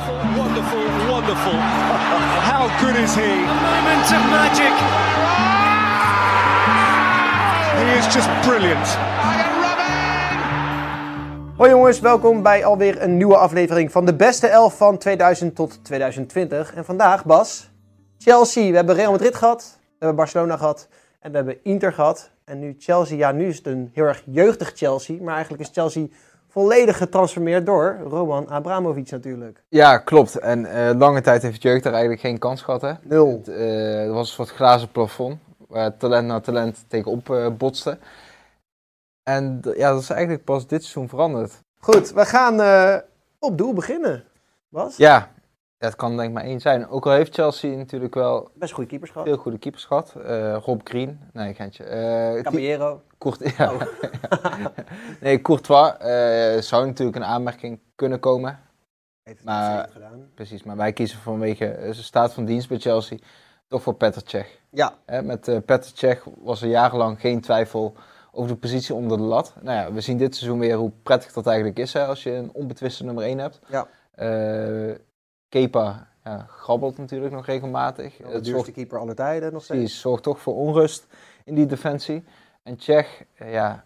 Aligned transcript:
Wonderful, 0.00 0.42
wonderful, 0.42 0.86
wonderful. 1.12 1.52
How 2.52 2.68
good 2.80 2.96
is 2.96 3.14
he? 3.14 3.32
Moment 3.36 4.06
of 4.16 4.22
magic. 4.30 4.74
He 7.76 7.98
is 7.98 8.14
just 8.14 8.28
brilliant. 8.46 8.86
Hoi 11.56 11.70
jongens, 11.70 12.00
welkom 12.00 12.42
bij 12.42 12.64
alweer 12.64 13.02
een 13.02 13.16
nieuwe 13.16 13.36
aflevering 13.36 13.92
van 13.92 14.06
de 14.06 14.14
beste 14.14 14.46
elf 14.46 14.76
van 14.76 14.98
2000 14.98 15.54
tot 15.54 15.84
2020. 15.84 16.74
En 16.74 16.84
vandaag, 16.84 17.24
Bas, 17.24 17.70
Chelsea. 18.18 18.70
We 18.70 18.76
hebben 18.76 18.94
Real 18.94 19.10
Madrid 19.10 19.34
gehad, 19.34 19.78
we 19.80 19.96
hebben 19.98 20.16
Barcelona 20.16 20.56
gehad 20.56 20.88
en 21.20 21.30
we 21.30 21.36
hebben 21.36 21.58
Inter 21.62 21.92
gehad. 21.92 22.30
En 22.44 22.58
nu 22.58 22.74
Chelsea, 22.78 23.16
ja 23.16 23.32
nu 23.32 23.48
is 23.48 23.56
het 23.56 23.66
een 23.66 23.90
heel 23.92 24.04
erg 24.04 24.22
jeugdig 24.26 24.72
Chelsea, 24.74 25.22
maar 25.22 25.34
eigenlijk 25.34 25.62
is 25.62 25.70
Chelsea 25.72 26.06
volledig 26.50 26.96
getransformeerd 26.96 27.66
door 27.66 27.98
Roman 28.08 28.48
Abramovic 28.48 29.10
natuurlijk. 29.10 29.62
Ja, 29.68 29.98
klopt. 29.98 30.38
En 30.38 30.66
eh, 30.66 30.98
lange 30.98 31.20
tijd 31.20 31.42
heeft 31.42 31.62
jeugd 31.62 31.82
daar 31.82 31.92
eigenlijk 31.92 32.22
geen 32.22 32.38
kans 32.38 32.62
gehad. 32.62 32.80
Hè? 32.80 32.92
Nul. 33.02 33.32
Het, 33.32 33.48
eh, 33.48 34.04
er 34.04 34.12
was 34.12 34.28
een 34.28 34.34
soort 34.34 34.50
glazen 34.50 34.90
plafond 34.90 35.38
waar 35.68 35.96
talent 35.96 36.26
na 36.26 36.40
talent 36.40 36.84
tegenop 36.88 37.30
eh, 37.30 37.46
botste. 37.58 37.98
En 39.22 39.60
ja, 39.76 39.90
dat 39.90 40.00
is 40.00 40.10
eigenlijk 40.10 40.44
pas 40.44 40.66
dit 40.66 40.80
seizoen 40.80 41.08
veranderd. 41.08 41.58
Goed, 41.78 42.12
we 42.12 42.24
gaan 42.24 42.60
op 43.38 43.58
doel 43.58 43.72
beginnen. 43.72 44.24
Bas? 44.68 44.96
Ja, 44.96 45.30
dat 45.80 45.96
kan 45.96 46.16
denk 46.16 46.28
ik 46.28 46.34
maar 46.34 46.44
één 46.44 46.60
zijn. 46.60 46.88
Ook 46.88 47.06
al 47.06 47.12
heeft 47.12 47.34
Chelsea 47.34 47.76
natuurlijk 47.76 48.14
wel 48.14 48.50
Best 48.54 48.72
goede 48.72 48.88
keepers 48.88 49.10
gehad. 49.10 49.26
veel 49.26 49.36
goede 49.36 49.58
keepers 49.58 49.84
gehad. 49.84 50.14
Eh, 50.24 50.56
Rob 50.64 50.80
Green, 50.84 51.20
nee, 51.32 51.54
Gentje. 51.54 51.84
Eh, 51.84 52.42
Caballero. 52.42 53.02
Court, 53.18 53.56
ja. 53.56 53.72
Oh. 53.72 53.80
nee, 55.20 55.40
Courtois 55.40 55.92
eh, 55.98 56.60
zou 56.62 56.86
natuurlijk 56.86 57.16
een 57.16 57.24
aanmerking 57.24 57.80
kunnen 57.94 58.20
komen. 58.20 58.58
Heeft 59.22 59.38
het 59.38 59.46
Maar- 59.46 59.76
uitstekend 59.78 59.92
gedaan. 60.04 60.28
Precies, 60.34 60.62
maar 60.62 60.76
wij 60.76 60.92
kiezen 60.92 61.18
vanwege 61.18 61.76
zijn 61.80 61.94
staat 61.94 62.32
van 62.32 62.44
dienst 62.44 62.68
bij 62.68 62.78
Chelsea 62.78 63.18
toch 63.68 63.82
voor 63.82 63.94
Petr 63.94 64.20
Cech. 64.24 64.58
Ja, 64.70 64.92
Hè, 65.06 65.22
met 65.22 65.48
eh 65.48 65.56
Petr 65.64 65.90
Cech 65.94 66.24
was 66.38 66.62
er 66.62 66.68
jarenlang 66.68 67.20
geen 67.20 67.40
twijfel 67.40 67.94
over 68.32 68.50
de 68.50 68.56
positie 68.56 68.94
onder 68.94 69.16
de 69.18 69.22
lat. 69.24 69.54
Nou 69.60 69.76
ja, 69.78 69.92
we 69.92 70.00
zien 70.00 70.16
dit 70.16 70.36
seizoen 70.36 70.58
weer 70.58 70.76
hoe 70.76 70.92
prettig 71.02 71.32
dat 71.32 71.46
eigenlijk 71.46 71.78
is 71.78 71.92
hè, 71.92 72.04
als 72.06 72.22
je 72.22 72.30
een 72.32 72.50
onbetwiste 72.52 73.04
nummer 73.04 73.24
1 73.24 73.38
hebt. 73.38 73.60
Ja. 73.68 73.86
Kepa 75.50 76.08
ja, 76.24 76.46
grabbelt 76.48 76.98
natuurlijk 76.98 77.32
nog 77.32 77.46
regelmatig. 77.46 78.16
de 78.16 78.40
duurste 78.40 78.72
keeper 78.72 78.98
aller 78.98 79.14
tijden 79.14 79.52
nog 79.52 79.64
steeds. 79.64 79.80
precies, 79.80 80.00
zorgt 80.00 80.22
toch 80.22 80.40
voor 80.40 80.54
onrust 80.54 81.06
in 81.44 81.54
die 81.54 81.66
defensie. 81.66 82.24
En 82.62 82.80
Cech 82.80 83.24
eh, 83.34 83.52
ja, 83.52 83.84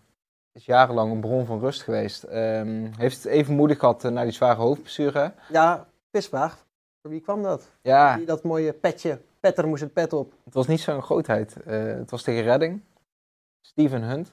is 0.52 0.64
jarenlang 0.64 1.12
een 1.12 1.20
bron 1.20 1.46
van 1.46 1.60
rust 1.60 1.82
geweest. 1.82 2.22
Ehm, 2.22 2.88
heeft 2.96 3.16
het 3.16 3.24
even 3.24 3.54
moeilijk 3.54 3.80
gehad 3.80 4.04
eh, 4.04 4.10
na 4.10 4.22
die 4.22 4.32
zware 4.32 4.60
hoofdblessure. 4.60 5.32
Ja, 5.50 5.86
pisvraag. 6.10 6.64
Voor 7.02 7.10
wie 7.10 7.20
kwam 7.20 7.42
dat? 7.42 7.70
Ja, 7.82 8.16
Die 8.16 8.26
dat 8.26 8.42
mooie 8.42 8.72
petje. 8.72 9.18
Petter 9.40 9.68
moest 9.68 9.82
het 9.82 9.92
pet 9.92 10.12
op. 10.12 10.32
Het 10.44 10.54
was 10.54 10.66
niet 10.66 10.80
zo'n 10.80 11.02
grootheid. 11.02 11.62
Eh, 11.62 11.84
het 11.84 12.10
was 12.10 12.22
tegen 12.22 12.42
Redding. 12.42 12.80
Steven 13.60 14.02
Hunt. 14.02 14.32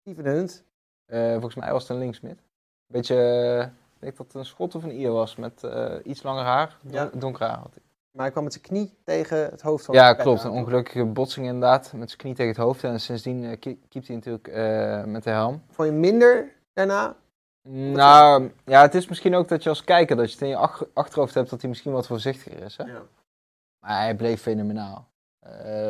Steven 0.00 0.24
Hunt. 0.24 0.62
Volgens 1.06 1.54
mij 1.54 1.72
was 1.72 1.82
het 1.82 1.90
een 1.90 1.98
linksmid. 1.98 2.38
Beetje, 2.86 3.70
ik 4.00 4.06
denk 4.06 4.16
dat 4.16 4.26
het 4.26 4.34
een 4.34 4.44
schot 4.44 4.74
of 4.74 4.82
een 4.82 5.00
ier 5.00 5.10
was 5.12 5.36
met 5.36 5.64
eh, 5.64 5.94
iets 6.04 6.22
langer 6.22 6.44
haar. 6.44 6.76
Don-. 6.82 7.10
Donker 7.14 7.46
haar 7.46 7.58
had 7.58 7.74
hij. 7.74 7.82
Maar 8.10 8.22
hij 8.22 8.30
kwam 8.30 8.44
met 8.44 8.52
zijn 8.52 8.64
knie 8.64 8.98
tegen 9.04 9.36
het 9.50 9.62
hoofd 9.62 9.84
van 9.84 9.94
Ja, 9.94 10.14
klopt. 10.14 10.40
aan, 10.44 10.50
Een 10.50 10.58
ongelukkige 10.58 11.04
botsing 11.04 11.46
inderdaad. 11.46 11.92
Met 11.92 12.08
zijn 12.08 12.20
knie 12.20 12.34
tegen 12.34 12.50
het 12.52 12.60
hoofd. 12.60 12.84
En 12.84 13.00
sindsdien 13.00 13.42
uh, 13.42 13.58
keept 13.88 14.06
hij 14.06 14.16
natuurlijk 14.16 14.48
eh, 14.48 15.04
met 15.04 15.22
de 15.22 15.30
helm. 15.30 15.62
Vond 15.70 15.88
je 15.88 15.94
minder 15.94 16.52
daarna? 16.72 17.16
Nou, 17.68 18.50
ja, 18.64 18.82
het 18.82 18.94
is 18.94 19.08
misschien 19.08 19.34
ook 19.34 19.48
dat 19.48 19.62
je 19.62 19.68
als 19.68 19.84
kijker, 19.84 20.16
dat 20.16 20.26
je 20.26 20.32
het 20.32 20.42
in 20.42 20.48
je 20.48 20.56
ach- 20.56 20.84
achterhoofd 20.94 21.34
hebt 21.34 21.50
dat 21.50 21.60
hij 21.60 21.68
misschien 21.70 21.92
wat 21.92 22.06
voorzichtiger 22.06 22.62
is. 22.62 22.76
Hè? 22.76 22.84
Ja. 22.84 23.02
Maar 23.80 24.00
hij 24.00 24.14
bleef 24.16 24.40
fenomenaal. 24.40 25.08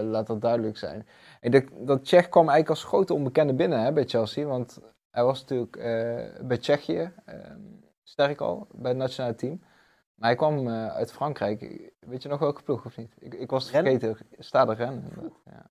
Laat 0.03 0.27
dat 0.27 0.41
duidelijk 0.41 0.77
zijn. 0.79 1.07
Ik 1.41 1.53
denk 1.53 1.69
dat 1.79 2.05
Tsjech 2.05 2.29
kwam 2.29 2.49
eigenlijk 2.49 2.71
als 2.81 2.85
grote 2.89 3.15
onbekende 3.15 3.55
binnen 3.55 3.83
hè, 3.83 3.93
bij 3.93 4.05
Chelsea. 4.07 4.47
Want 4.47 4.79
hij 5.11 5.25
was 5.25 5.41
natuurlijk 5.41 5.73
bij 6.47 6.59
Tsjechië 6.59 7.13
ehm, 7.25 7.59
sterk 8.03 8.41
al, 8.41 8.67
bij 8.73 8.91
het 8.91 8.99
nationale 9.01 9.35
team. 9.35 9.61
Maar 10.15 10.29
hij 10.29 10.39
kwam 10.39 10.69
eh, 10.69 10.87
uit 10.87 11.13
Frankrijk. 11.13 11.91
Weet 12.01 12.23
je 12.23 12.29
nog 12.29 12.39
welke 12.39 12.63
ploeg 12.63 12.85
of 12.85 12.97
niet? 12.97 13.15
Ik, 13.19 13.35
ik 13.35 13.51
was 13.51 13.65
het 13.65 13.73
Rennes? 13.73 13.93
vergeten. 14.03 14.27
Stade 14.39 14.73
Rennes. 14.75 15.05
Ja. 15.45 15.71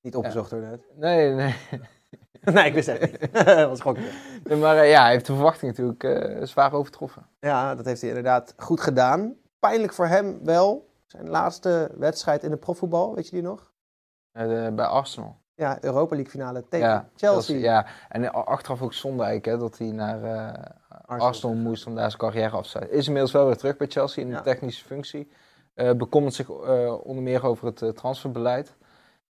Niet 0.00 0.16
opgezocht 0.16 0.50
hoor 0.50 0.60
net. 0.60 0.86
Nee, 0.96 1.30
nee. 1.34 1.54
nee, 2.54 2.64
ik 2.66 2.74
wist 2.74 2.86
het 2.86 3.00
niet. 3.00 3.32
dat 3.44 3.68
was 3.68 3.80
gokje. 3.80 4.10
Nee, 4.44 4.58
Maar 4.58 4.76
eh, 4.76 4.90
ja, 4.90 5.02
hij 5.02 5.10
heeft 5.10 5.26
de 5.26 5.34
verwachting 5.34 5.70
natuurlijk 5.76 6.04
eh, 6.04 6.42
zwaar 6.46 6.72
overtroffen. 6.72 7.26
Ja, 7.40 7.74
dat 7.74 7.84
heeft 7.84 8.00
hij 8.00 8.08
inderdaad 8.10 8.54
goed 8.56 8.80
gedaan. 8.80 9.34
Pijnlijk 9.58 9.92
voor 9.92 10.06
hem 10.06 10.44
wel. 10.44 10.92
Zijn 11.06 11.28
laatste 11.28 11.90
wedstrijd 11.98 12.42
in 12.42 12.50
de 12.50 12.56
profvoetbal, 12.56 13.14
weet 13.14 13.24
je 13.28 13.32
die 13.32 13.42
nog? 13.42 13.72
De- 14.32 14.72
bij 14.74 14.86
Arsenal. 14.86 15.42
Ja, 15.54 15.78
Europa 15.80 16.14
League 16.14 16.30
finale 16.32 16.68
tegen 16.68 16.86
Ja, 16.88 17.08
Chelsea. 17.16 17.56
Ja, 17.56 17.86
en 18.08 18.32
achteraf 18.32 18.82
ook 18.82 18.92
zonde 18.92 19.22
eigenlijk 19.22 19.56
hè, 19.56 19.68
dat 19.68 19.78
hij 19.78 19.90
naar 19.90 20.20
Arsenal, 21.06 21.54
moest 21.56 21.86
om 21.86 21.94
daar 21.94 22.10
zijn 22.10 22.20
carrière 22.20 22.56
af 22.56 22.62
te 22.62 22.68
sluiten. 22.68 22.96
Is 22.96 23.06
inmiddels 23.06 23.32
wel 23.32 23.46
weer 23.46 23.56
terug 23.56 23.76
bij 23.76 23.86
Chelsea 23.86 24.22
in 24.22 24.30
de 24.30 24.40
technische 24.40 24.84
functie. 24.84 25.30
Eh 25.74 25.92
bekommert 25.92 26.34
zich 26.34 26.50
eh, 26.50 26.94
onder 27.06 27.22
meer 27.22 27.44
over 27.46 27.66
het 27.66 27.82
eh, 27.82 27.88
transferbeleid. 27.88 28.74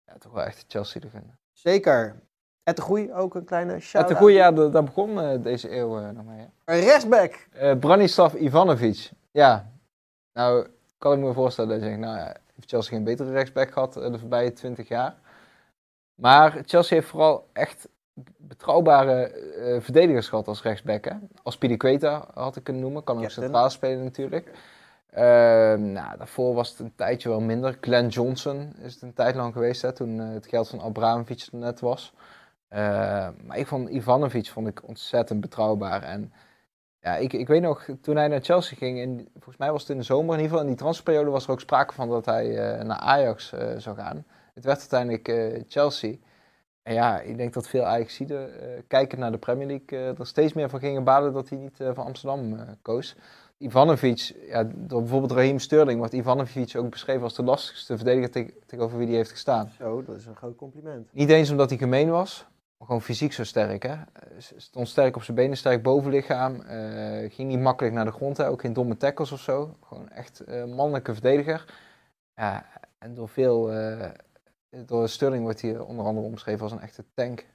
Ja, 0.06 0.18
toch 0.20 0.32
wel 0.32 0.44
echt 0.44 0.66
Chelsea 0.68 1.02
te 1.02 1.10
vinden. 1.10 1.38
Zeker. 1.52 2.16
Ed 2.64 2.76
de 2.76 2.82
Groei 2.82 3.14
ook 3.14 3.36
een 3.36 3.46
kleine 3.46 3.74
Ja, 3.74 3.80
shout 3.80 4.08
te 4.08 4.16
goede, 4.16 4.34
ja, 4.34 4.52
da- 4.52 4.68
daar 4.68 4.84
begon 4.84 5.42
deze 5.42 5.76
eeuw 5.76 6.12
nog 6.12 6.26
mee. 6.26 6.48
hè. 6.66 6.80
Rechtsback. 6.80 7.48
Eh, 7.52 7.78
Branislav 7.80 8.34
Ivanovic. 8.34 9.12
Ja, 9.32 9.72
nou 10.34 10.68
kan 10.98 11.14
ik 11.14 11.20
me 11.20 11.34
voorstellen 11.34 11.70
dat 11.70 11.80
je 11.80 11.86
denkt, 11.86 12.02
nou 12.06 12.18
ja, 12.18 12.36
heeft 12.56 12.70
Chelsea 12.70 12.92
geen 12.96 13.04
betere 13.04 13.32
rechtsback 13.32 13.72
gehad 13.72 13.98
eh, 13.98 14.12
de 14.12 14.20
voorbije 14.20 14.54
20 14.54 14.88
jaar. 14.88 15.16
Maar 16.22 16.62
Chelsea 16.66 16.98
heeft 16.98 17.10
vooral 17.10 17.48
echt 17.54 17.88
betrouwbare 18.48 19.24
eh, 19.24 19.82
verdedigers 19.82 20.28
gehad 20.28 20.48
als 20.48 20.62
rechtsback. 20.62 21.06
Hè? 21.06 21.14
Als 21.44 21.58
Piliqueta 21.58 22.28
had 22.34 22.56
ik 22.56 22.64
kunnen 22.64 22.82
noemen, 22.82 23.04
kan 23.04 23.24
ook 23.24 23.30
centraal 23.30 23.70
spelen 23.70 24.04
natuurlijk. 24.04 24.52
Ehm, 25.10 25.92
nou, 25.92 26.18
daarvoor 26.18 26.54
was 26.54 26.70
het 26.70 26.80
een 26.80 26.96
tijdje 26.96 27.30
wel 27.30 27.42
minder. 27.42 27.78
Glenn 27.82 28.08
Johnson 28.08 28.76
is 28.82 28.94
het 28.94 29.02
een 29.02 29.14
tijd 29.14 29.36
lang 29.36 29.54
geweest, 29.54 29.82
hè, 29.82 29.92
toen 29.92 30.20
eh, 30.20 30.34
het 30.34 30.48
geld 30.48 30.70
van 30.70 30.82
Abramovic 30.82 31.48
er 31.52 31.58
net 31.58 31.80
was. 31.80 32.14
Ehm, 32.70 33.32
maar 33.44 33.58
ik 33.58 33.68
vond 33.68 33.90
Ivanovic 33.90 34.48
vond 34.48 34.68
ik 34.68 34.88
ontzettend 34.88 35.42
betrouwbaar. 35.42 36.04
En 36.04 36.34
ja, 37.06 37.16
ik, 37.16 37.34
ik 37.34 37.48
weet 37.48 37.62
nog, 37.62 37.86
toen 38.02 38.16
hij 38.16 38.28
naar 38.28 38.42
Chelsea 38.42 38.78
ging, 38.78 38.98
in, 39.00 39.28
volgens 39.34 39.58
mij 39.58 39.72
was 39.72 39.82
het 39.82 39.90
in 39.90 39.98
de 39.98 40.04
zomer 40.04 40.36
in 40.36 40.42
ieder 40.42 40.46
geval, 40.46 40.62
in 40.62 40.68
die 40.68 40.78
transferperiode 40.78 41.30
was 41.30 41.46
er 41.46 41.52
ook 41.52 41.60
sprake 41.60 41.94
van 41.94 42.10
dat 42.10 42.26
hij 42.26 42.58
eh, 42.58 42.86
naar 42.86 42.98
Ajax 42.98 43.54
eh, 43.54 43.78
zou 43.78 43.96
gaan. 43.96 44.26
Het 44.54 44.66
werd 44.66 44.80
uiteindelijk 44.80 45.28
eh, 45.28 45.64
Chelsea. 45.68 46.16
En 46.86 46.94
ja, 46.94 47.20
ik 47.20 47.38
denk 47.38 47.54
dat 47.54 47.68
veel 47.68 47.84
Ajaxiden, 47.84 48.62
eh 48.62 48.82
kijkend 48.88 49.22
naar 49.22 49.32
de 49.32 49.38
Premier 49.38 49.68
League, 49.68 50.00
eh, 50.00 50.20
er 50.20 50.28
steeds 50.28 50.54
meer 50.54 50.70
van 50.70 50.80
gingen 50.80 51.04
balen 51.04 51.34
dat 51.34 51.50
hij 51.50 51.58
niet 51.58 51.80
eh, 51.80 51.90
van 51.94 52.06
Amsterdam 52.06 52.56
koos. 52.82 53.16
Ivanovic, 53.58 54.36
ja, 54.48 54.64
door 54.76 55.00
bijvoorbeeld 55.02 55.32
Raheem 55.32 55.60
Sterling 55.60 55.98
wordt 55.98 56.14
Ivanovic 56.14 56.76
ook 56.78 56.90
beschreven 56.90 57.24
als 57.24 57.36
de 57.36 57.44
lastigste 57.44 57.96
verdediger 57.96 58.32
teg- 58.32 58.52
tegenover 58.66 58.98
wie 58.98 59.08
hij 59.08 59.16
heeft 59.16 59.32
gestaan. 59.32 59.70
Zo, 59.78 60.04
dat 60.04 60.16
is 60.16 60.26
een 60.26 60.36
groot 60.36 60.56
compliment. 60.56 61.10
Niet 61.14 61.30
eens 61.30 61.50
omdat 61.52 61.70
hij 61.70 61.78
gemeen 61.78 62.10
was, 62.10 62.46
maar 62.78 62.88
gewoon 62.88 63.02
fysiek 63.02 63.34
zo 63.34 63.44
sterk. 63.44 63.84
Hè? 63.84 63.96
Stond 64.58 64.88
sterk 64.88 65.16
op 65.16 65.24
zijn 65.24 65.38
benen, 65.38 65.58
sterk 65.58 65.84
bovenlichaam. 65.84 66.62
ging 67.30 67.48
niet 67.50 67.60
makkelijk 67.60 67.96
naar 67.96 68.06
de 68.06 68.12
grond, 68.12 68.38
hè? 68.38 68.50
ook 68.50 68.62
geen 68.62 68.74
domme 68.74 68.98
tackles 68.98 69.32
of 69.32 69.40
zo. 69.40 69.76
Gewoon 69.84 70.10
echt 70.10 70.44
mannelijke 70.68 71.14
verdediger. 71.14 71.66
Ja, 72.36 72.66
en 72.98 73.14
door 73.14 73.30
veel, 73.30 73.72
door 74.86 75.10
Sterling 75.10 75.44
wordt 75.44 75.62
hij 75.62 75.78
onder 75.80 76.06
andere 76.06 76.26
omschreven 76.28 76.62
als 76.64 76.72
een 76.72 76.80
echte 76.82 77.04
tank. 77.14 77.46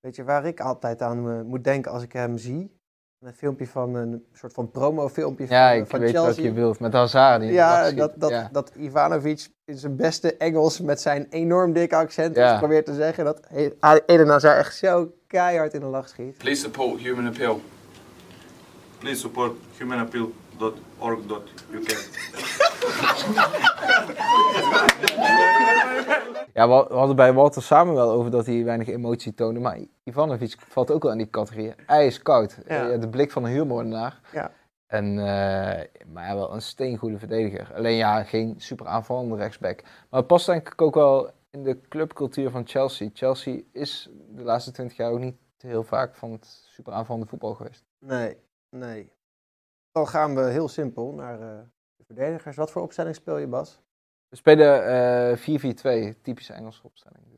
Weet 0.00 0.16
je 0.16 0.24
waar 0.24 0.46
ik 0.46 0.60
altijd 0.60 1.02
aan 1.02 1.30
eh, 1.30 1.40
moet 1.42 1.64
denken 1.64 1.92
als 1.92 2.02
ik 2.02 2.12
hem 2.12 2.38
zie? 2.38 2.76
Een 3.18 3.34
filmpje 3.34 3.66
van 3.66 3.94
een 3.94 4.26
soort 4.32 4.52
van 4.52 4.70
promofilmpje 4.70 5.46
Ja, 5.48 5.70
van, 5.70 5.78
ik 5.78 5.86
van 5.86 6.00
weet 6.00 6.10
Chelsea. 6.10 6.34
wat 6.34 6.44
je 6.44 6.52
wilt. 6.52 6.78
Met 6.80 6.92
Hazard. 6.92 7.40
Die 7.40 7.52
Ja, 7.52 7.90
dat, 7.90 8.12
dat, 8.16 8.30
ja. 8.30 8.48
dat 8.52 8.72
Ivanovic 8.76 9.48
in 9.64 9.78
zijn 9.78 9.96
beste 9.96 10.36
Engels 10.36 10.80
met 10.80 11.00
zijn 11.00 11.26
enorm 11.30 11.72
dikke 11.72 11.96
accent 11.96 12.36
Ja. 12.36 12.58
probeert 12.58 12.86
te 12.86 12.94
zeggen 12.94 13.24
dat 13.24 13.40
Eden 14.06 14.28
Hazard 14.28 14.58
echt 14.58 14.76
zo 14.76 15.12
keihard 15.26 15.74
in 15.74 15.80
de 15.80 15.86
lach 15.86 16.08
schiet. 16.08 16.38
Please 16.38 16.60
support 16.60 17.00
Human 17.00 17.26
Appeal. 17.26 17.60
Please 18.98 19.20
support 19.20 19.56
humanappeal.org.uk. 20.58 21.96
Ja, 26.54 26.68
we 26.68 26.94
hadden 26.94 27.16
bij 27.16 27.32
Walter 27.32 27.62
samen 27.62 27.94
wel 27.94 28.10
over 28.10 28.30
dat 28.30 28.46
hij 28.46 28.64
weinig 28.64 28.88
emotie 28.88 29.34
toonde. 29.34 29.60
Maar 29.60 29.78
Ivanovic 30.04 30.54
valt 30.58 30.90
ook 30.90 31.02
wel 31.02 31.12
in 31.12 31.18
die 31.18 31.30
categorie. 31.30 31.74
Ijskoud. 31.86 32.58
Ja. 32.66 32.90
Eh, 32.90 33.00
de 33.00 33.08
blik 33.08 33.30
van 33.30 33.44
een 33.44 33.50
huurmoordenaar. 33.50 34.20
Ja. 34.32 34.52
En, 34.86 35.18
eh, 35.18 36.04
maar 36.12 36.26
ja, 36.26 36.34
wel 36.34 36.54
een 36.54 36.62
steengoede 36.62 37.18
verdediger. 37.18 37.74
Alleen 37.74 37.96
ja, 37.96 38.22
geen 38.22 38.54
super 38.56 38.86
aanvallende 38.86 39.36
rechtsback. 39.36 39.82
Maar 39.82 40.20
het 40.20 40.26
past 40.26 40.46
denk 40.46 40.72
ik 40.72 40.82
ook 40.82 40.94
wel 40.94 41.30
in 41.50 41.62
de 41.62 41.80
clubcultuur 41.88 42.50
van 42.50 42.66
Chelsea. 42.66 43.10
Chelsea 43.12 43.60
is 43.72 44.08
de 44.30 44.42
laatste 44.42 44.70
twintig 44.70 44.96
jaar 44.96 45.10
ook 45.10 45.18
niet 45.18 45.36
heel 45.58 45.84
vaak 45.84 46.14
van 46.14 46.32
het 46.32 46.46
super 46.46 46.92
aanvallende 46.92 47.28
voetbal 47.28 47.54
geweest. 47.54 47.84
Nee, 47.98 48.36
nee. 48.70 49.12
Dan 49.98 50.08
gaan 50.08 50.34
we 50.34 50.42
heel 50.42 50.68
simpel 50.68 51.12
naar 51.12 51.40
eh, 51.40 51.48
de 51.96 52.04
verdedigers. 52.04 52.56
Wat 52.56 52.70
voor 52.70 52.82
opstelling 52.82 53.14
speel 53.14 53.38
je, 53.38 53.46
Bas? 53.46 53.80
We 54.28 54.36
spelen 54.36 54.86
eh 55.32 56.12
4-4-2, 56.14 56.20
typische 56.22 56.52
Engelse 56.52 56.82
opstelling. 56.82 57.28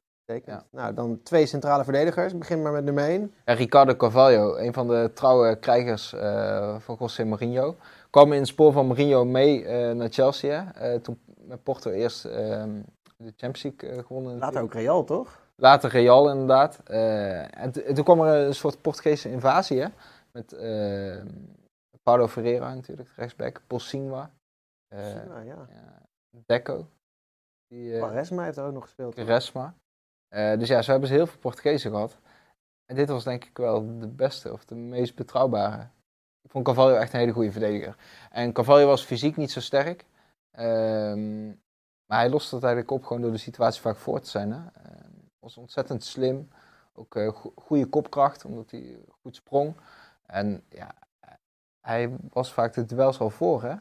Ja. 0.45 0.65
Nou, 0.71 0.95
dan 0.95 1.21
twee 1.23 1.47
centrale 1.47 1.85
verdedigers. 1.85 2.39
Begin 2.39 2.63
maar 2.63 2.73
met 2.73 2.85
nummer 2.85 3.05
1. 3.05 3.35
En 3.45 3.57
Ricardo 3.57 3.97
Carvalho, 3.97 4.57
een 4.57 4.73
van 4.73 4.89
de 4.89 5.11
trouwe 5.15 5.59
krijgers 5.59 6.13
eh, 6.13 6.77
van 6.79 6.97
José 6.99 7.25
Mourinho, 7.25 7.77
kwam 8.11 8.33
in 8.33 8.39
het 8.39 8.49
spoor 8.49 8.73
van 8.73 8.87
Mourinho 8.87 9.25
mee 9.25 9.65
eh, 9.65 9.95
naar 9.95 10.09
Chelsea. 10.09 10.75
Eh, 10.75 10.95
toen 10.95 11.19
met 11.47 11.63
Porto 11.63 11.91
eerst 11.91 12.25
ehm, 12.25 12.71
de 13.17 13.33
Champions 13.37 13.63
League 13.63 13.99
eh, 13.99 14.07
gewonnen. 14.07 14.39
Later 14.39 14.63
ook 14.63 14.73
Real, 14.73 15.05
toch? 15.05 15.41
Later 15.57 15.91
Real 15.91 16.31
inderdaad. 16.31 16.81
Eh, 16.85 17.63
en, 17.63 17.73
toen 17.95 18.05
kwam 18.05 18.21
er 18.21 18.47
een 18.47 18.55
soort 18.55 18.83
Portugese 18.83 19.31
invasie 19.31 19.81
hè? 19.81 19.87
met 20.33 20.53
eh, 20.53 21.17
Paulo 22.03 22.27
Ferreira 22.29 22.75
natuurlijk, 22.75 23.09
rechtsback, 23.17 23.63
Polsinwa, 23.67 24.31
eh 24.89 25.15
nou, 25.25 25.45
ja. 25.45 25.67
Deco, 26.47 26.87
die, 27.67 27.95
eh, 27.95 28.01
Quaresma 28.03 28.45
heeft 28.45 28.57
er 28.57 28.65
ook 28.65 28.73
nog 28.73 28.83
gespeeld. 28.85 29.15
Quaresma. 29.15 29.75
Eh, 30.29 30.59
dus 30.59 30.69
ja, 30.69 30.83
zo 30.83 30.91
hebben 30.91 31.09
ze 31.09 31.15
heel 31.15 31.27
veel 31.27 31.39
Portugezen 31.39 31.91
gehad. 31.91 32.19
En 32.85 32.97
dit 32.97 33.09
was 33.09 33.25
denk 33.25 33.45
ik 33.45 33.57
wel 33.57 33.99
de 33.99 34.09
beste 34.09 34.53
of 34.53 34.65
de 34.65 34.75
meest 34.75 35.15
betrouwbare. 35.15 35.89
Ik 36.43 36.51
vond 36.51 36.65
Carvalho 36.65 36.95
echt 36.95 37.13
een 37.13 37.19
hele 37.19 37.33
goede 37.33 37.53
verdediger. 37.53 37.97
En 38.31 38.53
Carvalho 38.53 38.87
was 38.87 39.05
fysiek 39.05 39.37
niet 39.37 39.51
zo 39.51 39.61
sterk. 39.61 40.07
Ehm, 40.51 41.47
maar 42.07 42.19
hij 42.19 42.31
loste 42.31 42.55
het 42.55 42.65
eigenlijk 42.65 42.93
op 42.93 43.05
gewoon 43.05 43.23
door 43.23 43.31
de 43.31 43.37
situatie 43.39 43.81
vaak 43.81 43.97
voor 43.97 44.21
te 44.21 44.29
zijn. 44.31 44.53
Hè. 44.53 44.59
Ehm, 44.83 45.11
was 45.39 45.57
ontzettend 45.57 46.05
slim. 46.05 46.49
Ook 46.93 47.15
go- 47.15 47.53
goede 47.57 47.87
kopkracht, 47.87 48.45
omdat 48.45 48.71
hij 48.71 48.99
goed 49.23 49.37
sprong. 49.37 49.77
En 50.27 50.65
ja, 50.69 50.95
hij 51.81 52.11
was 52.33 52.53
vaak 52.53 52.73
de 52.73 52.85
duels 52.85 53.19
al 53.21 53.31
voor. 53.31 53.63
Hè. 53.63 53.69
Eh, 53.71 53.79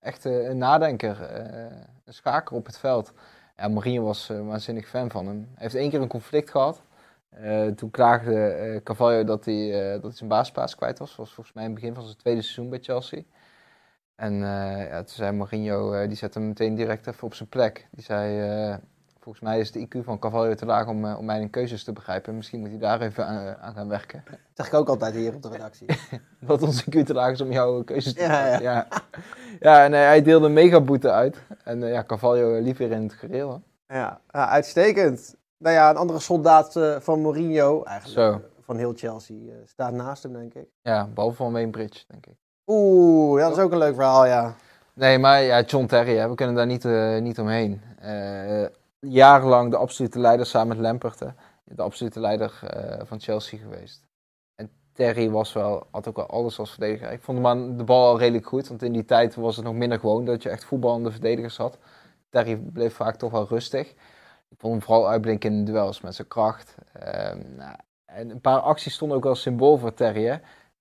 echt 0.00 0.26
eh, 0.26 0.48
een 0.48 0.58
nadenker, 0.58 1.22
eh, 1.22 1.76
een 2.04 2.14
schaker 2.14 2.56
op 2.56 2.66
het 2.66 2.78
veld. 2.78 3.12
Ja, 3.56 3.68
Mourinho 3.68 4.04
was 4.04 4.26
waanzinnig 4.28 4.88
fan 4.88 5.10
van 5.10 5.26
hem. 5.26 5.36
Hij 5.38 5.62
heeft 5.62 5.74
één 5.74 5.90
keer 5.90 6.00
een 6.00 6.08
conflict 6.08 6.50
gehad. 6.50 6.82
Eh, 7.30 7.66
toen 7.66 7.90
klaagde 7.90 8.48
eh 8.48 8.82
Carvalho 8.82 9.24
dat 9.24 9.44
hij, 9.44 9.70
dat 9.92 10.02
hij 10.02 10.12
zijn 10.12 10.28
basisplaats 10.28 10.74
kwijt 10.74 10.98
was. 10.98 11.08
Dat 11.08 11.18
was 11.18 11.34
volgens 11.34 11.54
mij 11.54 11.64
in 11.64 11.70
het 11.70 11.80
begin 11.80 11.94
van 11.94 12.04
zijn 12.04 12.16
tweede 12.16 12.42
seizoen 12.42 12.70
bij 12.70 12.78
Chelsea. 12.82 13.22
En 14.14 14.34
ja, 14.34 14.98
toen 14.98 15.14
zei 15.14 15.32
Mourinho, 15.32 16.06
die 16.06 16.16
zette 16.16 16.38
hem 16.38 16.48
meteen 16.48 16.74
direct 16.74 17.06
even 17.06 17.24
op 17.24 17.34
zijn 17.34 17.48
plek. 17.48 17.88
Die 17.90 18.04
zei, 18.04 18.80
volgens 19.26 19.44
mij 19.44 19.60
is 19.60 19.72
de 19.72 19.86
IQ 19.86 20.04
van 20.04 20.18
Carvalho 20.18 20.54
te 20.54 20.66
laag 20.66 20.86
om, 20.86 21.04
eh, 21.04 21.18
om 21.18 21.24
mijn 21.24 21.50
keuzes 21.50 21.84
te 21.84 21.92
begrijpen. 21.92 22.36
Misschien 22.36 22.60
moet 22.60 22.68
hij 22.68 22.78
daar 22.78 23.00
even 23.00 23.26
aan, 23.26 23.56
aan 23.56 23.74
gaan 23.74 23.88
werken. 23.88 24.22
Dat 24.30 24.38
zeg 24.54 24.66
ik 24.66 24.74
ook 24.74 24.88
altijd 24.88 25.14
hier 25.14 25.34
op 25.34 25.42
de 25.42 25.48
redactie. 25.48 25.86
Dat 26.46 26.62
onze 26.62 26.84
IQ 26.84 27.02
te 27.04 27.14
laag 27.14 27.32
is 27.32 27.40
om 27.40 27.52
jouw 27.52 27.82
keuzes 27.84 28.14
te 28.14 28.20
Ja, 28.20 28.28
maken. 28.28 28.62
Ja, 28.62 28.86
ja. 29.60 29.84
en 29.84 29.94
eh, 29.94 30.00
hij 30.00 30.22
deelde 30.22 30.48
megaboete 30.48 31.10
uit. 31.10 31.36
En 31.64 31.82
eh, 31.82 31.92
ja, 31.92 32.04
Carvalho 32.04 32.60
liep 32.60 32.76
weer 32.76 32.90
in 32.90 33.02
het 33.02 33.12
gereel. 33.12 33.62
hè. 33.86 33.98
ja, 33.98 34.20
ja, 34.30 34.48
uitstekend. 34.48 35.34
Nou 35.58 35.74
ja, 35.74 35.90
een 35.90 35.96
andere 35.96 36.18
soldaat 36.18 36.76
eh, 36.76 36.96
van 37.00 37.20
Mourinho, 37.20 37.82
eigenlijk 37.84 38.20
Zo. 38.20 38.32
eh, 38.32 38.36
van 38.60 38.76
heel 38.76 38.92
Chelsea, 38.96 39.36
eh, 39.36 39.54
staat 39.64 39.92
naast 39.92 40.22
hem, 40.22 40.32
denk 40.32 40.54
ik. 40.54 40.68
Ja, 40.82 41.06
behalve 41.14 41.36
van 41.36 41.52
Wayne 41.52 41.70
Bridge, 41.70 42.04
denk 42.08 42.26
ik. 42.26 42.34
Oeh, 42.66 43.40
ja, 43.40 43.48
dat 43.48 43.56
is 43.56 43.62
ook 43.62 43.72
een 43.72 43.78
leuk 43.78 43.94
verhaal, 43.94 44.26
ja. 44.26 44.54
Nee, 44.94 45.18
maar 45.18 45.42
ja, 45.42 45.60
John 45.62 45.86
Terry, 45.86 46.16
hè, 46.16 46.28
we 46.28 46.34
kunnen 46.34 46.54
daar 46.54 46.66
niet, 46.66 46.84
eh, 46.84 47.18
niet 47.18 47.38
omheen. 47.38 47.80
Jarenlang 49.00 49.70
de 49.70 49.76
absolute 49.76 50.18
leider 50.18 50.46
samen 50.46 50.68
met 50.68 50.86
Lampert, 50.86 51.18
de 51.64 51.82
absolute 51.82 52.20
leider 52.20 52.60
eh, 52.62 53.06
van 53.06 53.20
Chelsea 53.20 53.58
geweest. 53.58 54.06
En 54.54 54.70
Terry 54.92 55.30
was 55.30 55.52
wel, 55.52 55.86
had 55.90 56.08
ook 56.08 56.16
wel 56.16 56.26
alles 56.26 56.58
als 56.58 56.70
verdediger. 56.70 57.12
Ik 57.12 57.22
vond 57.22 57.38
hem 57.38 57.46
aan 57.46 57.76
de 57.76 57.84
bal 57.84 58.06
al 58.06 58.18
redelijk 58.18 58.46
goed, 58.46 58.68
want 58.68 58.82
in 58.82 58.92
die 58.92 59.04
tijd 59.04 59.34
was 59.34 59.56
het 59.56 59.64
nog 59.64 59.74
minder 59.74 59.98
gewoon 59.98 60.24
dat 60.24 60.42
je 60.42 60.48
echt 60.48 60.64
voetballende 60.64 61.10
verdedigers 61.10 61.56
had. 61.56 61.78
Terry 62.28 62.56
bleef 62.56 62.94
vaak 62.94 63.16
toch 63.16 63.30
wel 63.30 63.46
rustig. 63.48 63.90
Ik 64.48 64.58
vond 64.58 64.72
hem 64.72 64.82
vooral 64.82 65.08
uitblinken 65.08 65.52
in 65.52 65.64
de 65.64 65.72
duels 65.72 66.00
met 66.00 66.14
zijn 66.14 66.28
kracht. 66.28 66.74
Ehm, 66.92 67.56
nou, 67.56 67.76
en 68.04 68.30
een 68.30 68.40
paar 68.40 68.60
acties 68.60 68.94
stonden 68.94 69.16
ook 69.16 69.24
wel 69.24 69.34
symbool 69.34 69.78
voor 69.78 69.94
Terry. 69.94 70.24
Hè? 70.24 70.36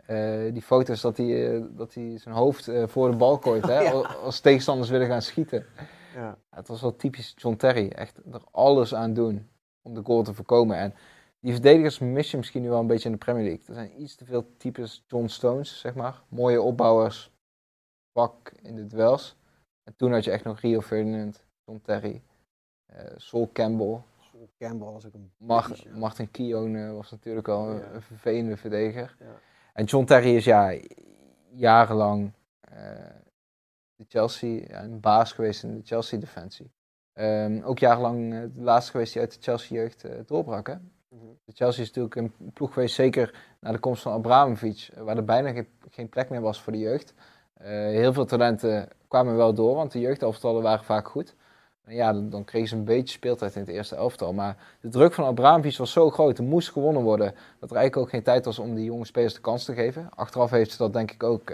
Eh, 0.05 0.53
die 0.53 0.61
foto's 0.61 1.01
dat 1.01 1.17
hij, 1.17 1.55
eh, 1.55 1.61
dat 1.69 1.93
hij 1.93 2.17
zijn 2.17 2.35
hoofd 2.35 2.69
voor 2.85 3.11
de 3.11 3.17
bal 3.17 3.37
gooit. 3.37 3.65
Hè? 3.65 3.81
Ja. 3.83 3.91
Als 4.23 4.39
tegenstanders 4.39 4.89
willen 4.89 5.07
gaan 5.07 5.21
schieten. 5.21 5.65
Ja. 6.15 6.37
Het 6.49 6.67
was 6.67 6.81
wel 6.81 6.95
typisch 6.95 7.33
John 7.37 7.55
Terry. 7.55 7.87
Echt 7.89 8.17
er 8.33 8.41
alles 8.51 8.95
aan 8.95 9.13
doen 9.13 9.49
om 9.81 9.93
de 9.93 10.01
goal 10.03 10.23
te 10.23 10.33
voorkomen. 10.33 10.77
En 10.77 10.93
die 11.39 11.53
verdedigers 11.53 11.99
mis 11.99 12.31
je 12.31 12.37
misschien 12.37 12.61
nu 12.61 12.69
wel 12.69 12.79
een 12.79 12.87
beetje 12.87 13.05
in 13.09 13.11
de 13.11 13.17
Premier 13.25 13.43
League. 13.43 13.65
Er 13.67 13.73
zijn 13.73 14.01
iets 14.01 14.15
te 14.15 14.25
veel 14.25 14.45
types 14.57 15.03
John 15.07 15.27
Stones, 15.27 15.79
zeg 15.79 15.95
maar. 15.95 16.21
Mooie 16.27 16.61
opbouwers, 16.61 17.31
zwak 18.11 18.51
in 18.61 18.75
de 18.75 18.87
duels. 18.87 19.35
En 19.83 19.95
toen 19.95 20.11
had 20.13 20.23
je 20.23 20.31
echt 20.31 20.43
nog 20.43 20.59
Rio 20.59 20.81
Ferdinand, 20.81 21.43
John 21.65 21.79
Terry, 21.83 22.21
eh 22.85 23.11
Sol 23.15 23.49
Campbell. 23.53 24.01
Sol 24.19 24.49
Campbell 24.57 24.87
was 24.91 25.05
ook 25.05 25.13
een... 25.13 25.31
Mar- 25.37 25.67
beestje. 25.69 25.89
Martin 25.89 26.31
Keown 26.31 26.75
eh, 26.75 26.93
was 26.93 27.11
natuurlijk 27.11 27.47
al 27.47 27.69
een, 27.69 27.77
Ja. 27.77 27.91
een 27.93 28.01
vervelende 28.01 28.57
verdediger. 28.57 29.15
Ja. 29.19 29.39
En 29.73 29.85
John 29.85 30.05
Terry 30.05 30.35
is 30.35 30.45
ja, 30.45 30.77
jarenlang 31.53 32.31
eh, 32.59 33.05
de 33.95 34.05
Chelsea, 34.07 34.61
ja, 34.67 34.83
een 34.83 34.99
baas 34.99 35.31
geweest 35.31 35.63
in 35.63 35.77
de 35.77 35.85
Chelsea-defensie. 35.85 36.71
Ehm, 37.13 37.61
ook 37.63 37.79
jarenlang 37.79 38.33
eh, 38.33 38.39
de 38.53 38.61
laatste 38.61 38.91
geweest 38.91 39.13
die 39.13 39.21
uit 39.21 39.33
de 39.33 39.41
Chelsea-jeugd 39.41 40.03
eh, 40.03 40.11
doorbrak. 40.25 40.67
Hè? 40.67 40.75
Mhm. 41.15 41.25
De 41.45 41.53
Chelsea 41.53 41.83
is 41.83 41.91
natuurlijk 41.91 42.15
een 42.15 42.51
ploeg 42.53 42.73
geweest, 42.73 42.95
zeker 42.95 43.33
na 43.59 43.71
de 43.71 43.79
komst 43.79 44.01
van 44.01 44.13
Abramovic, 44.13 44.89
eh, 44.93 45.01
waar 45.01 45.17
er 45.17 45.25
bijna 45.25 45.51
geen, 45.51 45.67
geen 45.89 46.09
plek 46.09 46.29
meer 46.29 46.41
was 46.41 46.61
voor 46.61 46.73
de 46.73 46.79
jeugd. 46.79 47.13
Eh, 47.53 47.69
heel 47.69 48.13
veel 48.13 48.25
talenten 48.25 48.89
kwamen 49.07 49.35
wel 49.35 49.53
door, 49.53 49.75
want 49.75 49.91
de 49.91 49.99
jeugdelftallen 49.99 50.61
waren 50.61 50.85
vaak 50.85 51.07
goed. 51.07 51.35
En 51.83 51.95
ja, 51.95 52.13
dan, 52.13 52.29
dan 52.29 52.43
kregen 52.43 52.67
ze 52.67 52.75
een 52.75 52.85
beetje 52.85 53.15
speeltijd 53.15 53.55
in 53.55 53.61
het 53.61 53.69
eerste 53.69 53.95
elftal. 53.95 54.33
Maar 54.33 54.57
de 54.81 54.89
druk 54.89 55.13
van 55.13 55.25
Abramovic 55.25 55.77
was 55.77 55.91
zo 55.91 56.09
groot, 56.09 56.37
er 56.37 56.43
moest 56.43 56.71
gewonnen 56.71 57.01
worden, 57.01 57.33
dat 57.59 57.69
er 57.69 57.75
eigenlijk 57.75 58.05
ook 58.05 58.09
geen 58.09 58.23
tijd 58.23 58.45
was 58.45 58.59
om 58.59 58.75
die 58.75 58.85
jonge 58.85 59.05
spelers 59.05 59.33
de 59.33 59.41
kans 59.41 59.65
te 59.65 59.73
geven. 59.73 60.09
Achteraf 60.15 60.49
heeft 60.49 60.71
ze 60.71 60.77
dat 60.77 60.93
denk 60.93 61.11
ik 61.11 61.23
ook 61.23 61.49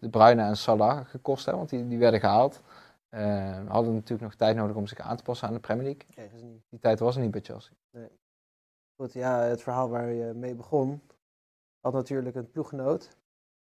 de 0.00 0.08
Bruyne 0.08 0.42
en 0.42 0.56
Salah 0.56 1.06
gekost, 1.06 1.46
hè, 1.46 1.52
want 1.52 1.68
die, 1.68 1.88
die 1.88 1.98
werden 1.98 2.20
gehaald. 2.20 2.60
Eh, 3.08 3.66
hadden 3.68 3.94
natuurlijk 3.94 4.20
nog 4.20 4.34
tijd 4.34 4.56
nodig 4.56 4.76
om 4.76 4.86
zich 4.86 4.98
aan 4.98 5.16
te 5.16 5.22
passen 5.22 5.48
aan 5.48 5.54
de 5.54 5.60
Premier 5.60 5.84
League. 5.84 6.04
Kregen 6.10 6.38
ze 6.38 6.44
niet. 6.44 6.62
Die 6.68 6.78
tijd 6.78 6.98
was 6.98 7.16
er 7.16 7.22
niet 7.22 7.30
bij 7.30 7.40
Chelsea. 7.40 7.72
Goed, 8.96 9.12
ja, 9.12 9.40
het 9.40 9.62
verhaal 9.62 9.88
waar 9.88 10.10
je 10.10 10.32
mee 10.34 10.54
begon, 10.54 11.02
had 11.80 11.92
natuurlijk 11.92 12.36
een 12.36 12.50
ploeggenoot, 12.50 13.08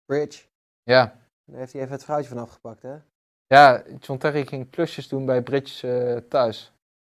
Bridge. 0.04 0.44
Ja, 0.82 1.16
Daar 1.44 1.58
heeft 1.58 1.72
hij 1.72 1.82
even 1.82 1.94
het 1.94 2.04
vrouwtje 2.04 2.28
van 2.28 2.38
afgepakt, 2.38 2.82
hè? 2.82 2.96
Ja, 3.46 3.82
John 4.00 4.18
Terry 4.18 4.46
ging 4.46 4.70
klusjes 4.70 5.08
doen 5.08 5.26
bij 5.26 5.42
Bridge 5.42 5.92
eh, 5.92 6.16
thuis. 6.28 6.72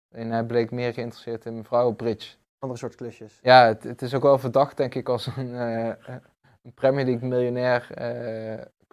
En 0.09 0.30
hij 0.30 0.44
bleek 0.44 0.71
meer 0.71 0.92
geïnteresseerd 0.92 1.44
in 1.44 1.56
mevrouw 1.56 1.92
Bridge. 1.92 2.37
Andere 2.59 2.80
soort 2.80 2.94
klusjes. 2.94 3.38
Ja, 3.42 3.66
het, 3.66 3.85
het 3.85 4.02
is 4.02 4.14
ook 4.14 4.23
wel 4.23 4.38
verdacht, 4.38 4.76
denk 4.76 4.94
ik, 4.94 5.09
als 5.09 5.26
een, 5.26 5.54
eh, 5.54 6.16
een 6.62 6.75
Premier 6.75 7.04
League 7.04 7.28
miljonair 7.28 7.90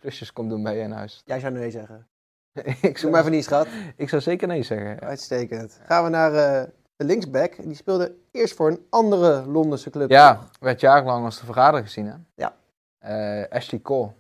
klusjes 0.06 0.34
komt 0.34 0.50
doen 0.50 0.64
bij 0.64 0.76
je 0.76 0.82
in 0.82 0.92
huis. 0.92 1.22
Jij 1.26 1.40
zou 1.40 1.54
nee 1.54 1.72
zeggen. 1.72 2.08
ik, 2.82 2.98
zou, 2.98 3.12
maar 3.12 3.22
even 3.22 3.32
niet, 3.32 3.44
schat. 3.44 3.68
ik 3.96 4.10
zou 4.10 4.22
zeker 4.22 4.48
nee 4.48 4.64
zeggen. 4.64 4.90
ja. 4.90 5.00
Uitstekend. 5.00 5.80
Gaan 5.86 6.04
we 6.04 6.10
naar 6.10 6.34
eh, 6.34 6.68
de 6.96 7.06
linksback. 7.06 7.64
Die 7.64 7.76
speelde 7.76 8.16
eerst 8.32 8.56
voor 8.56 8.70
een 8.70 8.86
andere 8.90 9.46
Londense 9.46 9.90
club. 9.90 10.10
Ja, 10.10 10.40
werd 10.60 10.80
jarenlang 10.80 11.26
als 11.26 11.40
de 11.40 11.46
verrader 11.46 11.82
gezien, 11.82 12.06
hè? 12.08 12.16
Ja. 12.36 12.56
Eh, 12.98 13.58
Ashley 13.58 13.82
Cole. 13.82 14.12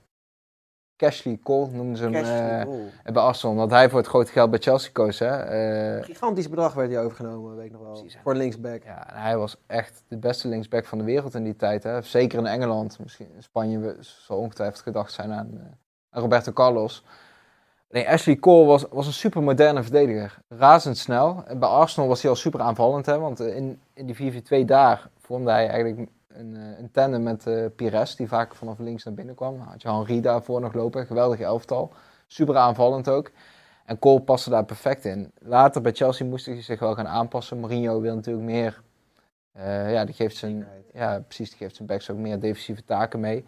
Cashley 0.97 1.39
Cole 1.43 1.71
noemden 1.71 1.97
ze 1.97 2.03
hem 2.03 2.11
Cashley 2.13 2.67
eh, 3.03 3.13
bij 3.13 3.21
Arsenal, 3.23 3.53
omdat 3.55 3.69
hij 3.71 3.89
voor 3.89 3.99
het 3.99 4.07
grote 4.07 4.31
geld 4.31 4.49
bij 4.49 4.59
Chelsea 4.59 4.91
koos, 4.91 5.19
hè? 5.19 5.27
Eh, 5.97 6.03
Gigantisch 6.03 6.49
bedrag 6.49 6.73
werd 6.73 6.91
hij 6.91 7.03
overgenomen, 7.03 7.55
weet 7.55 7.65
ik 7.65 7.71
nog 7.71 7.81
wel. 7.81 7.91
Precies, 7.91 8.17
voor 8.23 8.31
een 8.31 8.37
linksback. 8.37 8.83
Ja, 8.83 9.13
en 9.15 9.21
hij 9.21 9.37
was 9.37 9.55
echt 9.67 10.03
de 10.07 10.17
beste 10.17 10.47
linksback 10.47 10.85
van 10.85 10.97
de 10.97 11.03
wereld 11.03 11.33
in 11.35 11.43
die 11.43 11.55
tijd. 11.55 11.83
Hè. 11.83 12.01
Zeker 12.01 12.39
in 12.39 12.45
Engeland. 12.45 12.99
Misschien 12.99 13.27
in 13.35 13.43
Spanje 13.43 13.79
we- 13.79 13.97
zal 13.99 14.37
ongetwijfeld 14.37 14.81
gedacht 14.81 15.13
zijn 15.13 15.31
aan, 15.33 15.49
eh, 15.53 15.59
aan 16.09 16.21
Roberto 16.21 16.51
Carlos. 16.51 17.03
Nee, 17.89 18.09
Ashley 18.09 18.35
Cole 18.35 18.65
was, 18.65 18.85
was 18.89 19.07
een 19.07 19.13
super 19.13 19.43
moderne 19.43 19.83
verdediger. 19.83 20.37
Razendsnel. 20.49 21.43
En 21.47 21.59
bij 21.59 21.69
Arsenal 21.69 22.09
was 22.09 22.21
hij 22.21 22.29
al 22.31 22.35
super 22.37 22.59
aanvallend. 22.61 23.05
Hè, 23.05 23.19
want 23.19 23.39
in, 23.39 23.79
in 23.93 24.05
die 24.05 24.15
4-4-2 24.15 24.65
daar 24.65 25.09
vormde 25.17 25.51
hij 25.51 25.67
eigenlijk 25.69 26.09
een, 26.39 26.55
eh, 26.55 26.79
een 26.79 26.91
tandem 26.91 27.23
met 27.23 27.47
eh 27.47 27.65
Pires. 27.75 28.15
Die 28.15 28.27
vaak 28.27 28.55
vanaf 28.55 28.79
links 28.79 29.03
naar 29.03 29.13
binnen 29.13 29.35
kwam. 29.35 29.57
Dan 29.57 29.67
had 29.67 29.81
je 29.81 29.89
Henri 29.89 30.21
daarvoor 30.21 30.61
nog 30.61 30.73
lopen. 30.73 31.05
Geweldig 31.05 31.39
elftal. 31.39 31.93
Super 32.27 32.57
aanvallend 32.57 33.09
ook. 33.09 33.31
En 33.85 33.99
Cole 33.99 34.21
paste 34.21 34.49
daar 34.49 34.65
perfect 34.65 35.05
in. 35.05 35.31
Later 35.39 35.81
bij 35.81 35.91
Chelsea 35.93 36.25
moest 36.25 36.45
hij 36.45 36.61
zich 36.61 36.79
wel 36.79 36.95
gaan 36.95 37.07
aanpassen. 37.07 37.59
Mourinho 37.59 38.01
wil 38.01 38.15
natuurlijk 38.15 38.45
meer. 38.45 38.81
eh, 39.51 39.91
ja, 39.91 40.05
die 40.05 40.15
geeft 40.15 40.35
zijn, 40.35 40.67
ja, 40.93 41.19
precies. 41.19 41.49
Die 41.49 41.57
geeft 41.57 41.75
zijn 41.75 41.87
backs 41.87 42.09
ook 42.09 42.17
meer 42.17 42.39
defensieve 42.39 42.83
taken 42.83 43.19
mee. 43.19 43.45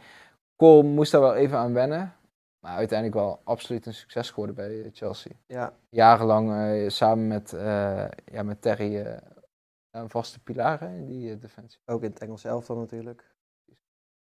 Cole 0.56 0.84
moest 0.84 1.12
daar 1.12 1.22
wel 1.22 1.36
even 1.36 1.58
aan 1.58 1.74
wennen. 1.74 2.14
Maar 2.60 2.76
uiteindelijk 2.76 3.20
wel 3.20 3.40
absoluut 3.44 3.86
een 3.86 3.94
succes 3.94 4.30
geworden 4.30 4.56
bij 4.56 4.90
Chelsea. 4.94 5.32
Ja, 5.48 5.74
Jarenlang 5.90 6.52
samen 6.92 7.28
met, 7.28 7.56
ja, 8.26 8.44
met 8.44 8.62
Terry 8.62 9.20
vaste 9.92 10.40
pilaar 10.40 10.82
in 10.82 11.06
die 11.06 11.32
eh, 11.32 11.42
defensie. 11.42 11.80
ook 11.86 12.04
in 12.04 12.10
het 12.10 12.20
Engels 12.20 12.44
elftal 12.44 12.76
natuurlijk. 12.76 13.36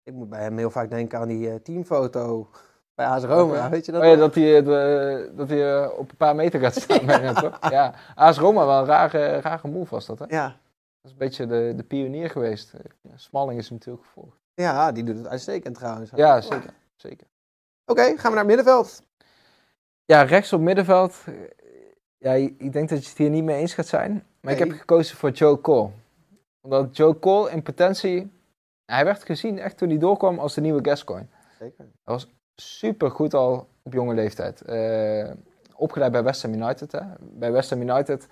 Ik 0.03 0.13
moet 0.13 0.29
bij 0.29 0.41
hem 0.41 0.57
heel 0.57 0.69
vaak 0.69 0.89
denken 0.89 1.19
aan 1.19 1.27
die 1.27 1.49
eh, 1.49 1.55
teamfoto 1.55 2.49
Bij 2.95 3.05
AS 3.05 3.23
Roma, 3.23 3.69
weet 3.69 3.85
je 3.85 3.91
dat? 3.91 4.01
Oh 4.01 4.07
ja, 4.07 4.15
dat 4.15 4.35
hij, 4.35 4.57
eh, 4.57 4.65
de, 4.65 5.31
dat 5.35 5.49
hij 5.49 5.87
op 5.87 6.11
een 6.11 6.17
paar 6.17 6.35
meter 6.35 6.59
gaat 6.59 6.75
staan. 6.81 7.35
toch? 7.35 7.69
Ja, 7.69 7.93
AS 8.15 8.37
Roma, 8.37 8.65
wel 8.65 8.79
een 8.79 8.85
rare, 8.85 9.39
rare 9.39 9.67
move 9.67 9.89
was 9.89 10.05
dat, 10.05 10.19
hè? 10.19 10.25
Ja. 10.27 10.47
Dat 10.47 11.11
is 11.11 11.11
een 11.11 11.17
beetje 11.17 11.45
de, 11.45 11.73
de 11.75 11.83
pionier 11.83 12.29
geweest. 12.29 12.73
Smalling 13.15 13.59
is 13.59 13.69
hem 13.69 13.77
natuurlijk 13.77 14.05
gevolgd. 14.05 14.37
ja, 14.53 14.91
die 14.91 15.03
doet 15.03 15.17
het 15.17 15.27
uitstekend 15.27 15.75
trouwens. 15.75 16.11
Ja, 16.15 16.41
zeker. 16.41 16.73
zeker. 16.95 17.27
Oké, 17.85 18.17
gaan 18.17 18.31
we 18.31 18.37
naar 18.37 18.45
middenveld. 18.45 19.03
Ja, 20.05 20.21
rechts 20.21 20.53
op 20.53 20.61
middenveld. 20.61 21.23
Ja, 22.17 22.33
ik 22.33 22.73
denk 22.73 22.89
dat 22.89 23.03
je 23.03 23.09
het 23.09 23.17
hier 23.17 23.29
niet 23.29 23.43
mee 23.43 23.57
eens 23.57 23.73
gaat 23.73 23.87
zijn. 23.87 24.25
Maar 24.41 24.53
ik 24.53 24.59
heb 24.59 24.71
gekozen 24.71 25.17
voor 25.17 25.29
Joe 25.29 25.61
Cole. 25.61 25.89
Omdat 26.61 26.97
Joe 26.97 27.19
Cole 27.19 27.51
in 27.51 27.63
potentie... 27.63 28.31
Hij 28.85 29.05
werd 29.05 29.25
gezien 29.25 29.59
echt 29.59 29.77
toen 29.77 29.89
hij 29.89 29.97
doorkwam 29.97 30.39
als 30.39 30.53
de 30.53 30.61
nieuwe 30.61 30.83
Gascoigne. 30.83 31.27
Zeker. 31.59 31.85
super 32.55 33.11
goed 33.11 33.33
al 33.33 33.67
op 33.83 33.93
jonge 33.93 34.13
leeftijd. 34.13 34.61
Eh, 34.61 35.31
opgeleid 35.75 36.11
bij 36.11 36.23
West 36.23 36.41
Ham 36.41 36.53
United. 36.53 36.91
Hè. 36.91 36.99
Bij 37.19 37.51
West 37.51 37.69
Ham 37.69 37.81
United 37.81 38.27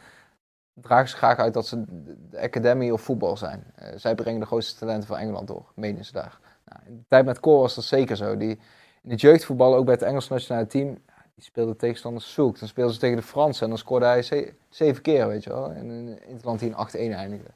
dragen 0.73 1.09
ze 1.09 1.15
graag 1.15 1.37
uit 1.37 1.53
dat 1.53 1.67
ze 1.67 1.83
de 2.29 2.39
academy 2.39 2.89
of 2.89 3.01
voetbal 3.01 3.37
zijn. 3.37 3.63
Eh, 3.75 3.93
zij 3.95 4.15
brengen 4.15 4.39
de 4.39 4.45
grootste 4.45 4.79
talenten 4.79 5.07
van 5.07 5.17
Engeland 5.17 5.47
door, 5.47 5.71
menen 5.75 6.05
ze 6.05 6.11
daar. 6.11 6.39
Nou, 6.65 6.81
in 6.85 6.97
de 6.97 7.05
tijd 7.07 7.25
met 7.25 7.39
Cole 7.39 7.59
was 7.59 7.75
dat 7.75 7.83
zeker 7.83 8.15
zo. 8.15 8.37
Die, 8.37 8.59
in 9.03 9.09
het 9.09 9.21
jeugdvoetbal, 9.21 9.75
ook 9.75 9.85
bij 9.85 9.93
het 9.93 10.03
Engels 10.03 10.27
nationale 10.27 10.67
team, 10.67 10.97
die 11.39 11.48
speelde 11.48 11.75
tegenstanders 11.75 12.34
zoek. 12.34 12.60
Dan 12.60 12.67
speelden 12.67 12.93
ze 12.93 13.00
tegen 13.00 13.15
de 13.15 13.22
Fransen 13.22 13.63
en 13.63 13.69
dan 13.69 13.77
scoorde 13.77 14.05
hij 14.05 14.22
ze- 14.22 14.53
zeven 14.69 15.01
keer, 15.01 15.27
weet 15.27 15.43
je 15.43 15.50
wel. 15.50 15.72
En 15.72 15.89
in 16.27 16.34
het 16.36 16.43
land 16.43 16.60
die 16.60 16.69
in 16.69 16.75
8-1 16.75 17.13
eindigde. 17.13 17.50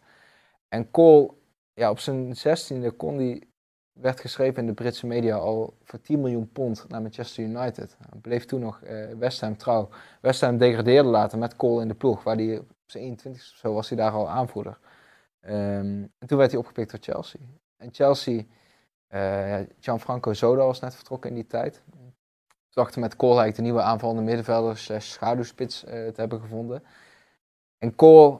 En 0.68 0.92
Cole, 0.92 1.34
ja, 1.74 1.90
op 1.90 2.00
zijn 2.00 2.36
zestiende 2.36 2.92
kon 2.92 3.18
die 3.18 3.48
werd 3.94 4.20
geschreven 4.20 4.60
in 4.62 4.66
de 4.68 4.74
Britse 4.74 5.08
media 5.08 5.36
al 5.36 5.78
voor 5.84 6.02
10 6.02 6.22
miljoen 6.22 6.52
pond 6.52 6.86
naar 6.88 7.02
Manchester 7.02 7.44
United. 7.44 7.96
Hij 8.10 8.20
bleef 8.20 8.46
toen 8.46 8.60
nog 8.60 8.82
eh, 8.82 9.08
West 9.18 9.42
Ham 9.42 9.58
trouw. 9.58 9.90
West 10.22 10.42
Ham 10.42 10.58
degradeerde 10.58 11.10
later 11.10 11.38
met 11.38 11.56
Cole 11.56 11.82
in 11.82 11.88
de 11.88 11.94
ploeg, 11.94 12.24
waar 12.24 12.36
hij 12.36 12.60
op 12.60 12.72
zijn 12.86 13.04
21 13.04 13.42
of 13.42 13.58
zo 13.58 13.74
was 13.74 13.90
hij 13.90 13.98
daar 13.98 14.12
al 14.12 14.30
aanvoerder. 14.30 14.78
Ehm, 15.40 16.04
en 16.20 16.28
toen 16.28 16.38
werd 16.38 16.52
hij 16.52 16.60
opgepikt 16.60 16.92
door 16.92 17.00
Chelsea. 17.02 17.40
En 17.78 17.90
Chelsea, 17.94 18.44
ja, 19.10 19.66
Gianfranco 19.80 20.34
Zola 20.34 20.66
was 20.66 20.80
net 20.80 20.96
vertrokken 20.96 21.30
in 21.30 21.36
die 21.36 21.48
tijd. 21.48 21.82
Dachten 22.74 23.02
met 23.02 23.16
Cole 23.16 23.30
eigenlijk 23.40 23.56
de 23.56 23.62
nieuwe 23.62 23.82
aanvallende 23.82 24.22
middenvelder 24.22 24.78
slash 24.78 25.06
schaduwspits 25.06 25.84
eh, 25.84 25.92
te 25.92 26.14
hebben 26.16 26.40
gevonden. 26.42 26.84
En 27.78 27.96
Cole, 27.96 28.40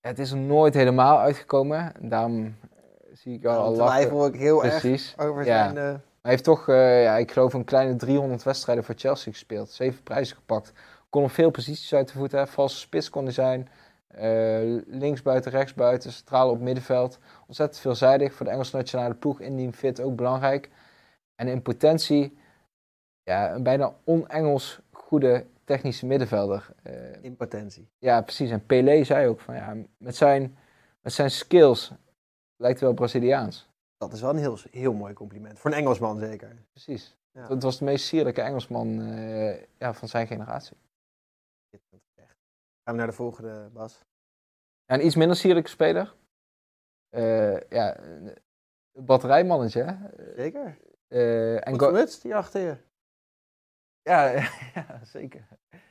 het 0.00 0.18
is 0.18 0.30
er 0.30 0.36
nooit 0.36 0.74
helemaal 0.74 1.18
uitgekomen. 1.18 1.94
En 2.00 2.08
daarom 2.08 2.44
eh, 2.44 2.78
zie 3.12 3.34
ik 3.34 3.42
jou 3.42 3.56
al 3.58 3.74
lachen. 3.74 3.96
twijfel 3.96 4.26
ik 4.26 4.34
heel 4.34 4.64
erg 4.64 4.80
Precies. 4.80 5.14
over 5.18 5.44
zijn... 5.44 5.76
eh, 5.76 5.84
Hij 6.22 6.30
heeft 6.30 6.44
toch, 6.44 6.66
ja, 6.66 7.16
ik 7.16 7.32
geloof, 7.32 7.52
een 7.54 7.64
kleine 7.64 7.96
300 7.96 8.42
wedstrijden 8.42 8.84
voor 8.84 8.94
Chelsea 8.98 9.32
gespeeld. 9.32 9.70
Zeven 9.70 10.02
prijzen 10.02 10.36
gepakt. 10.36 10.72
Kon 11.10 11.22
op 11.24 11.30
veel 11.30 11.50
posities 11.50 11.94
uit 11.94 12.08
de 12.08 12.14
voet. 12.18 12.32
Hè. 12.32 12.46
Valse 12.46 12.76
spits 12.76 13.10
kon 13.10 13.24
hij 13.24 13.32
zijn. 13.32 13.68
Eh 14.08 14.60
links 14.86 15.22
buiten, 15.22 15.50
rechts 15.50 15.74
buiten, 15.74 16.12
centraal 16.12 16.50
op 16.50 16.60
middenveld. 16.60 17.18
Ontzettend 17.46 17.80
veelzijdig 17.80 18.32
voor 18.34 18.46
de 18.46 18.52
Engelse 18.52 18.76
nationale 18.76 19.14
ploeg. 19.14 19.40
Indien 19.40 19.72
fit 19.72 20.00
ook 20.00 20.16
belangrijk. 20.16 20.70
En 21.36 21.48
in 21.48 21.62
potentie, 21.62 22.38
ja, 23.30 23.54
een 23.54 23.62
bijna 23.62 23.94
on-Engels 24.04 24.80
goede 24.90 25.46
technische 25.64 26.06
middenvelder. 26.06 26.74
Eh, 26.82 27.22
in 27.22 27.36
potentie. 27.36 27.88
ja, 27.98 28.22
precies. 28.22 28.50
En 28.50 28.66
Pelé 28.66 29.04
zei 29.04 29.28
ook 29.28 29.40
van 29.40 29.54
ja, 29.54 29.76
met 29.96 30.16
zijn, 30.16 30.56
met 31.00 31.12
zijn 31.12 31.30
skills 31.30 31.92
lijkt 32.56 32.78
hij 32.78 32.88
wel 32.88 32.96
Braziliaans. 32.96 33.68
Dat 33.96 34.12
is 34.12 34.20
wel 34.20 34.30
een 34.30 34.36
heel, 34.36 34.58
heel 34.70 34.92
mooi 34.92 35.14
compliment. 35.14 35.58
Voor 35.58 35.70
een 35.70 35.76
Engelsman 35.76 36.18
zeker. 36.18 36.56
Precies. 36.70 37.16
Ja. 37.32 37.48
Het 37.48 37.62
was 37.62 37.78
de 37.78 37.84
meest 37.84 38.06
sierlijke 38.06 38.40
Engelsman 38.40 39.00
eh, 39.00 39.62
ja, 39.78 39.94
van 39.94 40.08
zijn 40.08 40.26
generatie. 40.26 40.76
Gaan 42.84 42.94
we 42.94 43.04
naar 43.04 43.06
de 43.06 43.12
volgende, 43.12 43.68
Bas. 43.72 44.00
Ja, 44.84 44.94
een 44.94 45.06
iets 45.06 45.14
minder 45.16 45.36
sierlijke 45.36 45.70
speler. 45.70 46.14
Eh, 47.08 47.60
ja, 47.60 47.98
een 48.00 48.34
batterijmannetje. 48.92 49.82
hè. 49.82 49.94
Zeker. 50.36 50.78
Eh, 51.08 51.66
en 51.66 51.80
Goed 51.80 52.22
die 52.22 52.36
achter 52.36 52.60
je. 52.60 52.76
Ja, 54.10 54.30
ja, 54.74 55.00
zeker. 55.02 55.46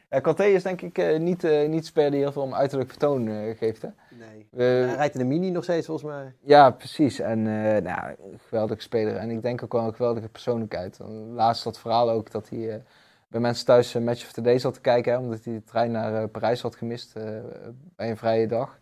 Ja, 0.09 0.19
Kanté 0.19 0.43
is 0.43 0.63
denk 0.63 0.81
ik 0.81 0.97
eh, 0.97 1.19
niet, 1.19 1.43
eh 1.43 1.67
niet 1.67 1.85
speler 1.85 2.11
die 2.11 2.19
heel 2.19 2.31
veel 2.31 2.41
om 2.41 2.53
uiterlijk 2.53 2.89
vertoon 2.89 3.27
eh, 3.27 3.57
geeft. 3.57 3.81
Hè? 3.81 3.89
Nee. 4.09 4.47
Hij 4.55 4.95
rijdt 4.95 5.13
in 5.13 5.19
de 5.19 5.25
mini 5.25 5.49
nog 5.49 5.63
steeds, 5.63 5.85
volgens 5.85 6.11
mij. 6.11 6.33
Ja, 6.39 6.71
precies. 6.71 7.19
En 7.19 7.43
nou, 7.83 8.15
een 8.31 8.39
geweldige 8.47 8.81
speler. 8.81 9.15
En 9.15 9.29
ik 9.29 9.41
denk 9.41 9.63
ook 9.63 9.73
wel 9.73 9.85
een 9.85 9.95
geweldige 9.95 10.29
persoonlijkheid. 10.29 10.99
Laatst 11.33 11.63
dat 11.63 11.79
verhaal 11.79 12.09
ook 12.09 12.31
dat 12.31 12.49
hij 12.49 12.83
bij 13.27 13.41
mensen 13.41 13.65
thuis 13.65 13.93
een 13.93 14.03
Match 14.03 14.23
of 14.23 14.31
the 14.31 14.41
Day 14.41 14.59
zat 14.59 14.73
te 14.73 14.81
kijken. 14.81 15.11
Hè, 15.11 15.19
omdat 15.19 15.43
hij 15.43 15.53
de 15.53 15.63
trein 15.63 15.91
naar 15.91 16.27
Parijs 16.27 16.61
had 16.61 16.75
gemist 16.75 17.13
bij 17.95 18.09
een 18.09 18.17
vrije 18.17 18.47
dag. 18.47 18.79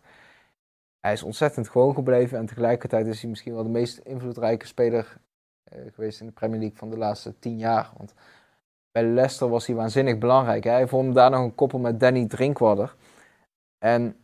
Hij 1.00 1.12
is 1.12 1.22
ontzettend 1.22 1.68
gewoon 1.68 1.94
gebleven. 1.94 2.38
En 2.38 2.46
tegelijkertijd 2.46 3.06
is 3.06 3.20
hij 3.20 3.30
misschien 3.30 3.54
wel 3.54 3.62
de 3.62 3.68
meest 3.68 3.98
invloedrijke 3.98 4.66
speler 4.66 5.16
geweest 5.94 6.20
in 6.20 6.26
de 6.26 6.32
Premier 6.32 6.58
League 6.58 6.78
van 6.78 6.90
de 6.90 6.98
laatste 6.98 7.38
tien 7.38 7.58
jaar. 7.58 7.90
Want 7.96 8.14
bij 9.02 9.12
Leicester 9.12 9.48
was 9.48 9.66
hij 9.66 9.76
waanzinnig 9.76 10.18
belangrijk. 10.18 10.64
Hij 10.64 10.86
vond 10.86 11.14
daar 11.14 11.30
nog 11.30 11.40
een 11.40 11.54
koppel 11.54 11.78
met 11.78 12.00
Danny 12.00 12.26
Drinkwater. 12.26 12.94
En 13.78 14.16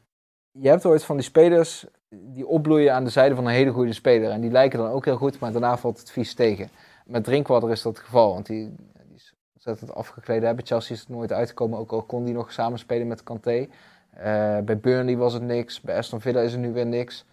je 0.51 0.69
hebt 0.69 0.87
ooit 0.87 1.05
van 1.05 1.17
die 1.17 1.25
spelers 1.25 1.87
die 2.09 2.47
opbloeien 2.47 2.95
aan 2.95 3.05
de 3.05 3.11
zijde 3.11 3.35
van 3.35 3.47
een 3.47 3.53
hele 3.53 3.71
goede 3.71 3.93
speler. 3.93 4.31
En 4.31 4.41
die 4.41 4.51
lijken 4.51 4.79
dan 4.79 4.91
ook 4.91 5.05
heel 5.05 5.17
goed, 5.17 5.39
maar 5.39 5.53
daarna 5.53 5.77
valt 5.77 5.99
het 5.99 6.11
vies 6.11 6.35
tegen. 6.35 6.69
Met 7.07 7.25
Drinkwater 7.25 7.71
is 7.71 7.83
dat 7.83 7.97
het 7.97 8.05
geval, 8.05 8.33
want 8.33 8.47
die, 8.47 8.75
die 9.07 9.17
is 9.17 9.35
ontzettend 9.55 9.95
afgekleed. 9.95 10.41
Bij 10.41 10.65
Chelsea 10.65 10.95
is 10.95 11.01
het 11.01 11.09
nooit 11.09 11.33
uitgekomen, 11.33 11.79
ook 11.79 11.93
al 11.93 12.03
kon 12.03 12.25
die 12.25 12.35
nog 12.35 12.53
samen 12.53 12.79
spelen 12.79 13.07
met 13.07 13.23
Kanté. 13.23 13.67
Eh, 14.11 14.59
bij 14.59 14.79
Burnley 14.81 15.17
was 15.17 15.33
het 15.33 15.43
niks, 15.43 15.81
bij 15.81 15.97
Aston 15.97 16.21
Villa 16.21 16.41
is 16.41 16.53
het 16.53 16.61
nu 16.61 16.73
weer 16.73 16.87
niks. 16.87 17.25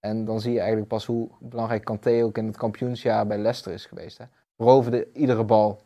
En 0.00 0.24
dan 0.24 0.40
zie 0.40 0.52
je 0.52 0.58
eigenlijk 0.58 0.88
pas 0.88 1.06
hoe 1.06 1.28
belangrijk 1.40 1.84
Kanté 1.84 2.24
ook 2.24 2.38
in 2.38 2.46
het 2.46 2.56
kampioensjaar 2.56 3.26
bij 3.26 3.38
Leicester 3.38 3.72
is 3.72 3.86
geweest. 3.86 4.18
Hè. 4.18 4.24
Veroverde 4.56 5.08
iedere 5.12 5.44
bal. 5.44 5.80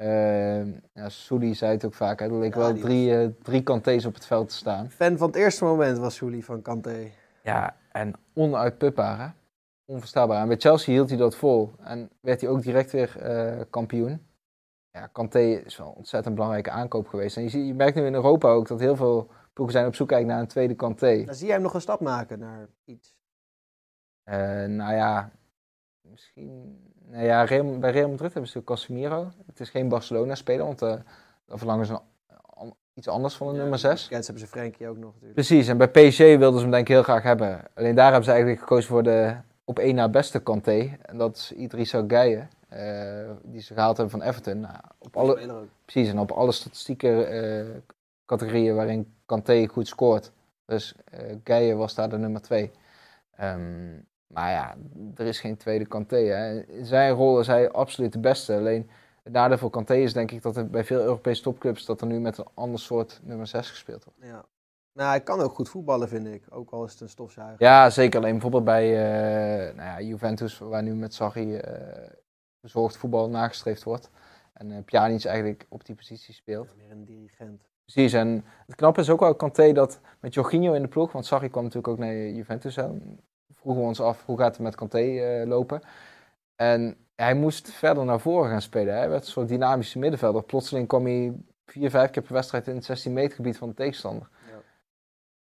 Uh, 0.00 0.66
ja, 0.92 1.08
zei 1.08 1.72
het 1.72 1.84
ook 1.84 1.94
vaak, 1.94 2.20
hè. 2.20 2.26
er 2.26 2.38
leek 2.38 2.54
Ja, 2.54 2.60
wel 2.60 2.74
drie, 2.74 3.18
eh, 3.18 3.28
drie 3.42 3.62
Kantés 3.62 4.04
op 4.04 4.14
het 4.14 4.26
veld 4.26 4.48
te 4.48 4.54
staan. 4.54 4.90
Fan 4.90 5.16
van 5.16 5.26
het 5.26 5.36
eerste 5.36 5.64
moment 5.64 5.98
was 5.98 6.14
Souli 6.14 6.42
van 6.42 6.62
Kanté. 6.62 7.10
Ja, 7.42 7.76
en 7.92 8.14
onuitputbaar, 8.34 9.20
hè? 9.20 9.28
Onverstaanbaar. 9.84 10.40
En 10.40 10.48
bij 10.48 10.56
Chelsea 10.56 10.92
hield 10.94 11.08
hij 11.08 11.18
dat 11.18 11.36
vol. 11.36 11.72
En 11.82 12.10
werd 12.20 12.40
hij 12.40 12.50
ook 12.50 12.62
direct 12.62 12.92
weer 12.92 13.18
eh, 13.18 13.60
kampioen. 13.70 14.26
Ja, 14.90 15.06
Kanté 15.06 15.40
is 15.40 15.76
wel 15.76 15.86
een 15.88 15.94
ontzettend 15.94 16.34
belangrijke 16.34 16.70
aankoop 16.70 17.06
geweest. 17.08 17.36
En 17.36 17.42
je, 17.42 17.48
ziet, 17.48 17.66
je 17.66 17.74
merkt 17.74 17.96
nu 17.96 18.06
in 18.06 18.14
Europa 18.14 18.48
ook 18.48 18.68
dat 18.68 18.80
heel 18.80 18.96
veel 18.96 19.30
ploegen 19.52 19.76
zijn 19.76 19.86
op 19.86 19.94
zoek 19.94 20.10
eigenlijk 20.10 20.38
naar 20.38 20.48
een 20.48 20.52
tweede 20.52 20.74
Kanté. 20.74 21.24
Dan 21.24 21.34
zie 21.34 21.46
jij 21.46 21.54
hem 21.54 21.64
nog 21.64 21.74
een 21.74 21.80
stap 21.80 22.00
maken 22.00 22.38
naar 22.38 22.66
iets. 22.84 23.14
Eh, 24.22 24.64
nou 24.64 24.94
ja, 24.94 25.30
misschien... 26.00 26.80
Nou 27.10 27.24
ja, 27.24 27.44
Real- 27.44 27.78
bij 27.78 27.90
Real 27.90 28.08
Madrid 28.08 28.32
hebben 28.32 28.50
ze 28.50 28.64
Casemiro. 28.64 29.30
Het 29.46 29.60
is 29.60 29.70
geen 29.70 29.88
Barcelona-speler, 29.88 30.64
want 30.66 30.82
eh 30.82 30.94
dan 31.46 31.58
verlangen 31.58 31.86
ze 31.86 31.98
een- 32.58 32.74
iets 32.94 33.08
anders 33.08 33.34
van 33.36 33.52
de 33.52 33.58
nummer 33.58 33.78
6. 33.78 34.02
Bekend 34.08 34.26
hebben 34.26 34.44
ze 34.44 34.48
Frenkie 34.50 34.88
ook 34.88 34.96
nog 34.96 35.08
natuurlijk. 35.12 35.34
Precies, 35.34 35.68
en 35.68 35.76
bij 35.76 35.88
PSG 35.88 36.18
wilden 36.18 36.54
ze 36.54 36.60
hem 36.60 36.70
denk 36.70 36.88
ik 36.88 36.94
heel 36.94 37.02
graag 37.02 37.22
hebben. 37.22 37.60
Alleen 37.74 37.94
daar 37.94 38.04
hebben 38.06 38.24
ze 38.24 38.30
eigenlijk 38.30 38.60
gekozen 38.60 38.88
voor 38.88 39.02
de 39.02 39.34
op 39.64 39.78
één 39.78 39.94
na 39.94 40.08
beste 40.08 40.38
Kanté. 40.40 40.96
En 41.02 41.18
dat 41.18 41.36
is 41.36 41.52
Idrissa 41.52 42.04
Gueye, 42.08 42.46
eh, 42.68 43.30
die 43.42 43.60
ze 43.60 43.74
gehaald 43.74 43.96
hebben 43.96 44.18
van 44.20 44.28
Everton. 44.28 44.60
Nou, 44.60 44.74
op 44.98 45.16
alle, 45.16 45.64
precies, 45.84 46.08
en 46.08 46.18
op 46.18 46.30
alle 46.30 46.52
statistieke 46.52 47.24
eh, 47.24 47.66
categorieën 48.26 48.74
waarin 48.74 49.14
Kanté 49.26 49.66
goed 49.66 49.88
scoort. 49.88 50.32
Dus 50.64 50.94
eh 51.04 51.34
Gueye 51.44 51.74
was 51.74 51.94
daar 51.94 52.08
de 52.08 52.18
nummer 52.18 52.40
twee. 52.42 52.70
Ehm, 53.36 53.60
maar 54.26 54.50
ja, 54.50 54.76
er 55.14 55.26
is 55.26 55.40
geen 55.40 55.56
tweede 55.56 55.86
Kanté. 55.86 56.16
Hè. 56.16 56.60
In 56.60 56.84
zijn 56.84 57.12
rol 57.12 57.40
is 57.40 57.46
hij 57.46 57.70
absoluut 57.70 58.12
de 58.12 58.18
beste. 58.18 58.54
Alleen 58.54 58.90
het 59.22 59.32
nadeel 59.32 59.58
voor 59.58 59.70
Kanté 59.70 59.94
is 59.94 60.12
denk 60.12 60.30
ik 60.30 60.42
dat 60.42 60.56
er 60.56 60.70
bij 60.70 60.84
veel 60.84 61.00
Europese 61.00 61.42
topclubs 61.42 61.84
dat 61.84 62.00
er 62.00 62.06
nu 62.06 62.20
met 62.20 62.38
een 62.38 62.48
ander 62.54 62.80
soort 62.80 63.20
nummer 63.22 63.46
6 63.46 63.70
gespeeld 63.70 64.04
wordt. 64.04 64.18
Ja. 64.22 64.44
Nou, 64.92 65.08
hij 65.08 65.20
kan 65.20 65.40
ook 65.40 65.54
goed 65.54 65.68
voetballen, 65.68 66.08
vind 66.08 66.26
ik. 66.26 66.42
Ook 66.50 66.70
al 66.70 66.84
is 66.84 66.92
het 66.92 67.00
een 67.00 67.08
stofzuiger. 67.08 67.56
Ja, 67.58 67.90
zeker. 67.90 68.18
Alleen 68.18 68.32
bijvoorbeeld 68.32 68.64
bij 68.64 68.84
eh, 68.86 69.74
nou 69.74 69.88
ja, 69.88 70.00
Juventus, 70.00 70.58
waar 70.58 70.82
nu 70.82 70.94
met 70.94 71.14
Sarri 71.14 71.60
verzorgd 72.60 72.96
voetbal 72.96 73.28
nagestreefd 73.28 73.82
wordt. 73.82 74.10
En 74.52 74.72
eh 74.72 74.84
Pjanic 74.84 75.24
eigenlijk 75.24 75.66
op 75.68 75.84
die 75.84 75.94
positie 75.94 76.34
speelt. 76.34 76.76
Meer 76.76 76.90
een 76.90 77.04
dirigent. 77.04 77.68
Precies, 77.84 78.12
en 78.12 78.44
het 78.66 78.74
knappe 78.74 79.00
is 79.00 79.10
ook 79.10 79.20
wel 79.20 79.34
Kanté 79.34 79.72
dat 79.72 80.00
met 80.20 80.34
Jorginho 80.34 80.72
in 80.72 80.82
de 80.82 80.88
ploeg, 80.88 81.12
want 81.12 81.26
Sarri 81.26 81.48
kwam 81.48 81.62
natuurlijk 81.62 81.92
ook 81.92 81.98
naar 81.98 82.14
Juventus. 82.14 82.76
Hè, 82.76 82.88
vroegen 83.66 83.82
we 83.82 83.88
ons 83.88 84.00
af, 84.00 84.24
hoe 84.24 84.38
gaat 84.38 84.52
het 84.52 84.62
met 84.62 84.74
Kanté 84.74 84.98
eh, 84.98 85.46
lopen? 85.46 85.80
En 86.56 86.96
hij 87.14 87.34
moest 87.34 87.70
verder 87.70 88.04
naar 88.04 88.20
voren 88.20 88.50
gaan 88.50 88.62
spelen. 88.62 88.94
Hij 88.94 89.08
werd 89.08 89.24
een 89.24 89.30
soort 89.30 89.48
dynamische 89.48 89.98
middenvelder. 89.98 90.42
Plotseling 90.42 90.88
kwam 90.88 91.04
hij 91.04 91.32
vier, 91.66 91.90
vijf 91.90 92.10
keer 92.10 92.22
per 92.22 92.32
wedstrijd 92.32 92.68
in 92.68 92.74
het 92.74 92.84
16 92.84 93.12
meter 93.12 93.36
gebied 93.36 93.56
van 93.58 93.68
de 93.68 93.74
tegenstander. 93.74 94.28
Ja. 94.50 94.60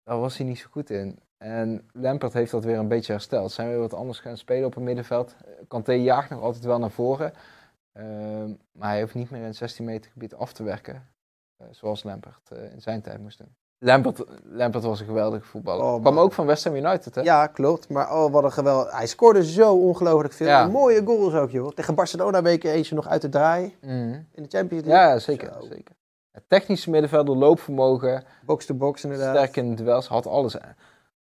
Daar 0.04 0.20
was 0.20 0.38
hij 0.38 0.46
niet 0.46 0.60
zo 0.60 0.68
goed 0.72 0.90
in. 0.90 1.20
En 1.38 1.90
Lampert 1.94 2.34
heeft 2.34 2.52
dat 2.52 2.64
weer 2.64 2.78
een 2.78 2.88
beetje 2.88 3.12
hersteld. 3.12 3.52
Zijn 3.52 3.68
we 3.68 3.74
weer 3.74 3.82
wat 3.82 3.94
anders 3.94 4.20
gaan 4.20 4.38
spelen 4.38 4.66
op 4.66 4.74
het 4.76 4.84
middenveld. 4.84 5.36
Kanté 5.68 5.94
jaagt 5.94 6.30
nog 6.30 6.42
altijd 6.42 6.64
wel 6.64 6.80
naar 6.80 6.92
voren. 6.92 7.34
Ehm, 7.92 8.54
maar 8.72 8.90
hij 8.90 9.02
hoeft 9.02 9.14
niet 9.16 9.30
meer 9.30 9.42
in 9.42 9.46
het 9.46 9.56
16 9.56 9.86
meter 9.86 10.12
gebied 10.12 10.36
af 10.36 10.54
te 10.54 10.64
werken. 10.64 11.08
eh, 11.58 11.68
zoals 11.72 12.04
Lampert 12.04 12.52
eh, 12.52 12.72
in 12.72 12.82
zijn 12.82 13.02
tijd 13.02 13.20
moest 13.20 13.38
doen. 13.38 13.56
Lampert, 13.79 14.24
Lampert 14.43 14.83
was 14.83 15.00
een 15.00 15.05
geweldige 15.05 15.45
voetballer. 15.45 15.86
Oh, 15.86 16.01
Kwam 16.01 16.19
ook 16.19 16.33
van 16.33 16.45
West 16.45 16.63
Ham 16.63 16.75
United, 16.75 17.15
hè? 17.15 17.21
Ja, 17.21 17.48
klopt. 17.48 17.89
Maar 17.89 18.12
oh, 18.15 18.31
wat 18.31 18.43
een 18.43 18.51
geweld. 18.51 18.91
Hij 18.91 19.07
scoorde 19.07 19.45
zo 19.45 19.74
ongelooflijk 19.75 20.33
veel. 20.33 20.48
Ja. 20.48 20.67
Mooie 20.67 21.01
goals 21.05 21.33
ook, 21.33 21.50
joh. 21.51 21.71
Tegen 21.71 21.95
Barcelona 21.95 22.41
week 22.41 22.63
er 22.63 22.71
eentje 22.74 22.95
nog 22.95 23.07
uit 23.07 23.21
de 23.21 23.29
draai 23.29 23.75
Mhm. 23.81 23.91
in 24.31 24.43
de 24.43 24.45
Champions 24.50 24.86
League. 24.86 25.07
Ja, 25.09 25.19
zeker. 25.19 25.51
Zo. 25.62 25.67
zeker. 25.67 25.95
Het 26.31 26.43
technische 26.48 26.89
middenvelder, 26.89 27.36
loopvermogen, 27.36 28.24
Box-to-box 28.45 29.03
inderdaad. 29.03 29.36
sterk 29.36 29.55
in 29.55 29.75
duels, 29.75 30.07
had 30.07 30.27
alles. 30.27 30.55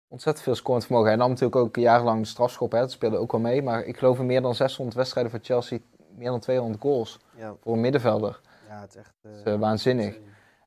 Ontzettend 0.08 0.44
veel 0.44 0.54
scorend 0.54 0.84
vermogen. 0.84 1.08
Hij 1.08 1.16
nam 1.18 1.28
natuurlijk 1.28 1.56
ook 1.56 1.76
jarenlang 1.76 2.20
de 2.20 2.26
strafschop, 2.26 2.72
hè. 2.72 2.78
dat 2.78 2.90
speelde 2.90 3.16
ook 3.16 3.32
wel 3.32 3.40
mee. 3.40 3.62
Maar 3.62 3.84
ik 3.84 3.96
geloof 3.96 4.18
in 4.18 4.26
meer 4.26 4.42
dan 4.42 4.54
600 4.54 4.96
wedstrijden 4.96 5.32
voor 5.32 5.40
Chelsea, 5.42 5.78
meer 6.16 6.30
dan 6.30 6.40
200 6.40 6.80
goals 6.82 7.18
Ja, 7.36 7.54
voor 7.60 7.72
een 7.72 7.80
middenvelder. 7.80 8.40
ja, 8.68 8.80
het 8.80 8.90
is 8.90 8.96
echt... 8.96 9.12
eh, 9.22 9.30
Dat 9.30 9.46
is 9.46 9.52
eh, 9.52 9.58
waanzinnig. 9.60 10.18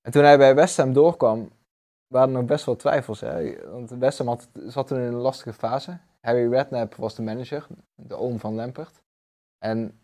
En 0.02 0.12
toen 0.12 0.24
hij 0.24 0.38
bij 0.38 0.56
West 0.56 0.78
Ham 0.78 0.94
doorkwam, 0.94 1.50
waren 2.12 2.32
nog 2.32 2.46
best 2.46 2.66
wel 2.66 2.76
twijfels. 2.76 3.20
Hè? 3.20 3.70
Want 3.70 3.90
West 3.90 4.18
Ham 4.18 4.28
had, 4.28 4.48
zat 4.54 4.88
toen 4.88 4.98
in 4.98 5.04
een 5.04 5.14
lastige 5.14 5.54
fase. 5.54 5.98
Harry 6.22 6.52
Redknapp 6.52 6.96
was 6.96 7.16
de 7.16 7.22
manager, 7.22 7.68
de 7.96 8.16
oom 8.16 8.40
van 8.40 8.56
Lampert. 8.56 9.02
En 9.58 10.00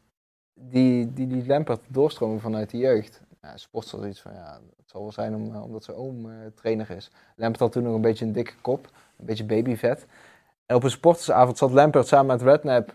die, 0.53 1.13
die, 1.13 1.27
die 1.27 1.45
Lampert 1.45 1.81
doorstromen 1.87 2.39
vanuit 2.39 2.69
de 2.69 2.77
jeugd. 2.77 3.21
Ja, 3.41 3.57
sport 3.57 3.91
had 3.91 4.05
iets 4.05 4.21
van, 4.21 4.33
ja, 4.33 4.59
het 4.77 4.89
zal 4.89 5.01
wel 5.01 5.11
zijn 5.11 5.53
eh, 5.53 5.63
omdat 5.63 5.83
zijn 5.83 5.97
oom 5.97 6.29
eh, 6.29 6.35
trainer 6.55 6.89
is. 6.89 7.11
Lampert 7.35 7.59
had 7.59 7.71
toen 7.71 7.83
nog 7.83 7.95
een 7.95 8.01
beetje 8.01 8.25
een 8.25 8.31
dikke 8.31 8.61
kop, 8.61 8.85
een 9.17 9.25
beetje 9.25 9.45
babyvet. 9.45 10.05
En 10.65 10.75
op 10.75 10.83
een 10.83 10.89
sportersavond 10.89 11.57
zat 11.57 11.71
Lampert 11.71 12.07
samen 12.07 12.25
met 12.25 12.41
Redknapp 12.41 12.93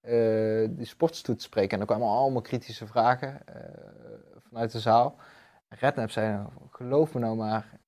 eh, 0.00 0.68
die 0.70 0.86
sporters 0.86 1.22
toe 1.22 1.34
te 1.34 1.42
spreken. 1.42 1.70
En 1.70 1.80
er 1.80 1.86
kwamen 1.86 2.08
allemaal 2.08 2.42
kritische 2.42 2.86
vragen 2.86 3.40
vanuit 4.48 4.72
de 4.72 4.80
zaal. 4.80 5.16
Redknapp 5.68 6.10
zei, 6.10 6.32
nou, 6.32 6.48
geloof 6.70 7.14
me 7.14 7.20
nou 7.20 7.36
maar, 7.36 7.80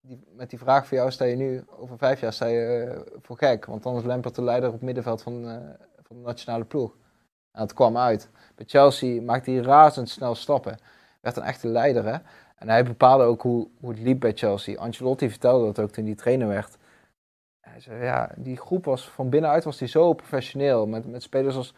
die, 0.00 0.24
met 0.32 0.50
die 0.50 0.58
vraag 0.58 0.86
voor 0.86 0.96
jou 0.96 1.10
sta 1.10 1.24
je 1.24 1.36
nu, 1.36 1.64
over 1.68 1.98
vijf 1.98 2.20
jaar 2.20 2.32
sta 2.32 2.46
je 2.46 2.84
eh, 2.84 3.18
voor 3.22 3.36
gek. 3.36 3.64
Want 3.64 3.82
dan 3.82 3.96
is 3.96 4.02
Lampert 4.02 4.34
de 4.34 4.42
leider 4.42 4.68
op 4.68 4.74
het 4.74 4.84
middenveld 4.84 5.22
van, 5.22 5.48
eh, 5.48 5.56
van 6.02 6.16
de 6.16 6.22
nationale 6.22 6.64
ploeg. 6.64 6.96
En 7.52 7.60
dat 7.60 7.74
kwam 7.74 7.96
uit. 7.96 8.28
Bij 8.54 8.64
Chelsea 8.68 9.22
maakte 9.22 9.50
hij 9.50 9.60
razendsnel 9.60 10.34
stappen. 10.34 10.78
Werd 11.20 11.36
een 11.36 11.42
echte 11.42 11.68
leider, 11.68 12.04
hè. 12.04 12.18
En 12.56 12.68
hij 12.68 12.84
bepaalde 12.84 13.24
ook 13.24 13.42
hoe, 13.42 13.68
hoe 13.80 13.90
het 13.90 14.00
liep 14.00 14.20
bij 14.20 14.32
Chelsea. 14.32 14.78
Ancelotti 14.78 15.30
vertelde 15.30 15.64
dat 15.64 15.78
ook 15.78 15.90
toen 15.90 16.04
hij 16.04 16.14
trainer 16.14 16.48
werd. 16.48 16.78
Hij 17.60 17.80
zei, 17.80 18.04
ja, 18.04 18.30
die 18.36 18.56
groep 18.56 18.84
was 18.84 19.08
van 19.08 19.30
binnenuit 19.30 19.64
was 19.64 19.78
die 19.78 19.88
zo 19.88 20.12
professioneel. 20.12 20.86
Met, 20.86 21.06
met 21.06 21.22
spelers 21.22 21.56
als 21.56 21.74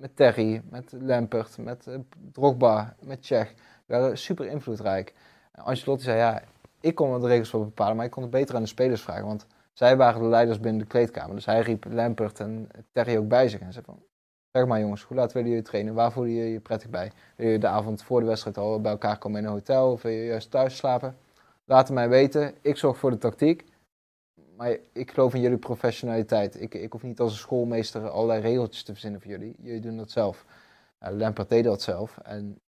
met, 0.00 0.16
Terry, 0.16 0.62
met 0.70 0.92
Lampert, 1.00 1.58
met 1.58 1.86
eh, 1.86 1.98
Drogba, 2.32 2.96
met 3.00 3.22
Czech. 3.22 3.48
Die 3.48 3.96
waren 3.96 4.18
super 4.18 4.46
invloedrijk. 4.46 5.14
En 5.52 5.64
Ancelotti 5.64 6.04
zei, 6.04 6.18
ja, 6.18 6.42
ik 6.80 6.94
kon 6.94 7.20
de 7.20 7.26
regels 7.26 7.50
wel 7.50 7.64
bepalen, 7.64 7.96
maar 7.96 8.04
ik 8.04 8.10
kon 8.10 8.22
het 8.22 8.30
beter 8.30 8.54
aan 8.54 8.62
de 8.62 8.68
spelers 8.68 9.02
vragen. 9.02 9.26
Want 9.26 9.46
zij 9.72 9.96
waren 9.96 10.22
de 10.22 10.28
leiders 10.28 10.60
binnen 10.60 10.80
de 10.80 10.86
kleedkamer. 10.86 11.34
Dus 11.34 11.46
hij 11.46 11.60
riep 11.60 11.84
Lampert 11.88 12.40
en 12.40 12.68
Terry 12.92 13.16
ook 13.16 13.28
bij 13.28 13.48
zich. 13.48 13.60
En 13.60 13.72
zei 13.72 13.84
van, 13.84 14.02
zeg 14.52 14.66
maar 14.66 14.80
jongens, 14.80 15.02
hoe 15.02 15.16
laat 15.16 15.32
willen 15.32 15.48
jullie 15.48 15.64
trainen? 15.64 15.94
Waar 15.94 16.12
voelen 16.12 16.32
jullie 16.32 16.52
je 16.52 16.60
prettig 16.60 16.90
bij? 16.90 17.12
Wil 17.36 17.48
je 17.48 17.58
de 17.58 17.66
avond 17.66 18.02
voor 18.02 18.20
de 18.20 18.26
wedstrijd 18.26 18.58
al 18.58 18.80
bij 18.80 18.90
elkaar 18.90 19.18
komen 19.18 19.40
in 19.40 19.46
een 19.46 19.52
hotel? 19.52 19.92
Of 19.92 20.02
wil 20.02 20.12
je 20.12 20.24
juist 20.24 20.50
thuis 20.50 20.76
slapen? 20.76 21.16
Laat 21.64 21.86
het 21.86 21.96
mij 21.96 22.08
weten. 22.08 22.54
Ik 22.60 22.76
zorg 22.76 22.98
voor 22.98 23.10
de 23.10 23.18
tactiek. 23.18 23.64
Maar 24.56 24.76
ik 24.92 25.10
geloof 25.10 25.34
in 25.34 25.40
jullie 25.40 25.58
professionaliteit. 25.58 26.60
Ik, 26.60 26.74
ik 26.74 26.92
hoef 26.92 27.02
niet 27.02 27.20
als 27.20 27.32
een 27.32 27.38
schoolmeester 27.38 28.08
allerlei 28.08 28.40
regeltjes 28.40 28.82
te 28.82 28.92
verzinnen 28.92 29.20
voor 29.20 29.30
jullie. 29.30 29.54
Jullie 29.58 29.80
doen 29.80 29.96
dat 29.96 30.10
zelf. 30.10 30.44
Ja, 31.00 31.12
Lampard 31.12 31.48
deed 31.48 31.64
dat 31.64 31.82
zelf. 31.82 32.18
En 32.18 32.60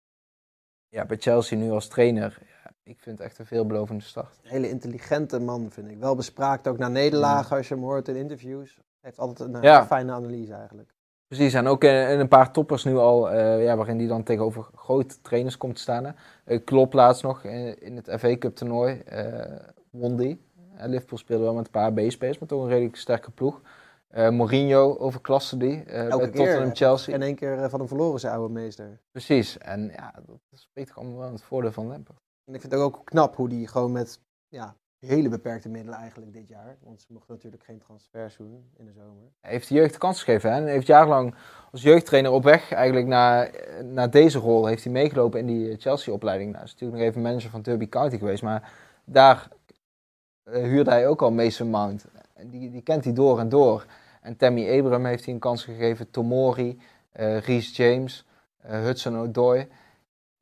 ja, 0.88 1.04
bij 1.04 1.16
Chelsea 1.16 1.58
nu 1.58 1.70
als 1.70 1.88
trainer, 1.88 2.38
ik 2.84 3.00
vind 3.00 3.18
het 3.18 3.26
echt 3.26 3.38
een 3.38 3.46
veelbelovende 3.46 4.04
start. 4.04 4.38
Een 4.42 4.50
hele 4.50 4.68
intelligente 4.68 5.38
man, 5.40 5.70
vind 5.70 5.88
ik. 5.90 5.98
Wel 5.98 6.14
bespraakt 6.14 6.68
ook 6.68 6.78
na 6.78 6.88
nederlagen, 6.88 7.56
als 7.56 7.68
je 7.68 7.74
hem 7.74 7.82
hoort 7.82 8.08
in 8.08 8.16
interviews. 8.16 8.78
Heeft 9.00 9.18
altijd 9.18 9.48
een 9.48 9.54
eh, 9.54 9.62
Ja. 9.62 9.86
fijne 9.86 10.12
analyse 10.12 10.54
eigenlijk. 10.54 10.94
Precies, 11.26 11.54
en 11.54 11.66
ook 11.66 11.84
in, 11.84 12.08
in 12.08 12.20
een 12.20 12.28
paar 12.28 12.52
toppers 12.52 12.84
nu 12.84 12.96
al, 12.96 13.30
eh, 13.30 13.62
ja, 13.64 13.76
waarin 13.76 13.96
die 13.98 14.08
dan 14.08 14.22
tegenover 14.22 14.68
grote 14.74 15.20
trainers 15.20 15.56
komt 15.56 15.74
te 15.74 15.80
staan. 15.80 16.14
Eh, 16.44 16.64
Klopp 16.64 16.92
laatst 16.92 17.22
nog 17.22 17.44
in, 17.44 17.80
in 17.82 17.96
het 17.96 18.20
FA 18.20 18.36
Cup 18.38 18.56
toernooi, 18.56 18.98
eh 18.98 19.56
won 19.90 20.16
die. 20.16 20.40
Liverpool 20.76 21.18
speelde 21.18 21.44
wel 21.44 21.54
met 21.54 21.64
een 21.64 21.70
paar 21.70 21.92
B-spelers, 21.92 22.38
maar 22.38 22.48
toch 22.48 22.62
een 22.62 22.68
redelijk 22.68 22.96
sterke 22.96 23.30
ploeg. 23.30 23.60
Eh, 24.08 24.30
Mourinho 24.30 24.96
overklaste 24.98 25.56
die 25.56 25.82
Elke 25.84 26.16
bij 26.16 26.30
keer, 26.30 26.36
Tottenham 26.36 26.68
hè. 26.68 26.74
Chelsea. 26.74 27.14
In 27.14 27.22
één 27.22 27.34
keer 27.34 27.70
van 27.70 27.78
hem 27.78 27.88
verloren, 27.88 28.20
zijn 28.20 28.34
oude 28.34 28.52
meester. 28.54 29.00
Precies, 29.10 29.58
en 29.58 29.92
ja, 29.96 30.14
dat 30.26 30.38
spreekt 30.52 30.88
toch 30.88 30.98
allemaal 30.98 31.18
wel 31.18 31.32
het 31.32 31.42
voordeel 31.42 31.72
van 31.72 31.86
Lampard. 31.86 32.20
En 32.44 32.54
ik 32.54 32.60
vind 32.60 32.72
het 32.72 32.82
ook 32.82 33.00
knap 33.04 33.36
hoe 33.36 33.48
die 33.48 33.68
gewoon 33.68 33.92
met 33.92 34.20
ja, 34.48 34.76
hele 34.98 35.28
beperkte 35.28 35.68
middelen 35.68 35.98
eigenlijk 35.98 36.32
dit 36.32 36.48
jaar. 36.48 36.76
Want 36.82 37.00
ze 37.00 37.12
mochten 37.12 37.34
natuurlijk 37.34 37.64
geen 37.64 37.78
transfers 37.78 38.36
doen 38.36 38.70
in 38.76 38.84
de 38.84 38.92
zomer. 38.92 39.32
Hij 39.40 39.50
heeft 39.50 39.68
de 39.68 39.74
jeugd 39.74 39.92
de 39.92 39.98
kans 39.98 40.22
gegeven 40.22 40.50
hè? 40.50 40.56
en 40.56 40.66
heeft 40.66 40.86
jarenlang 40.86 41.34
als 41.70 41.82
jeugdtrainer 41.82 42.30
op 42.30 42.42
weg 42.42 42.72
eigenlijk 42.72 43.06
naar, 43.06 43.50
naar 43.84 44.10
deze 44.10 44.38
rol 44.38 44.66
heeft 44.66 44.84
hij 44.84 44.92
meegelopen 44.92 45.40
in 45.40 45.46
die 45.46 45.76
Chelsea-opleiding. 45.76 46.50
Nou, 46.50 46.62
hij 46.62 46.72
is 46.72 46.72
natuurlijk 46.72 47.00
nog 47.00 47.10
even 47.10 47.22
manager 47.22 47.50
van 47.50 47.62
Derby 47.62 47.88
County 47.88 48.18
geweest, 48.18 48.42
maar 48.42 48.72
daar 49.04 49.48
eh, 50.42 50.62
huurde 50.62 50.90
hij 50.90 51.08
ook 51.08 51.22
al 51.22 51.30
Mason 51.30 51.70
Mount. 51.70 52.04
Die, 52.46 52.70
die 52.70 52.82
kent 52.82 53.04
hij 53.04 53.12
door 53.12 53.38
en 53.38 53.48
door. 53.48 53.86
En 54.20 54.36
Tammy 54.36 54.78
Abraham 54.78 55.04
heeft 55.04 55.24
hij 55.24 55.34
een 55.34 55.40
kans 55.40 55.64
gegeven, 55.64 56.10
Tomori, 56.10 56.80
eh 57.12 57.38
Reece 57.38 57.72
James, 57.72 58.26
eh, 58.60 58.80
Hudson 58.80 59.18
Odoi. 59.18 59.68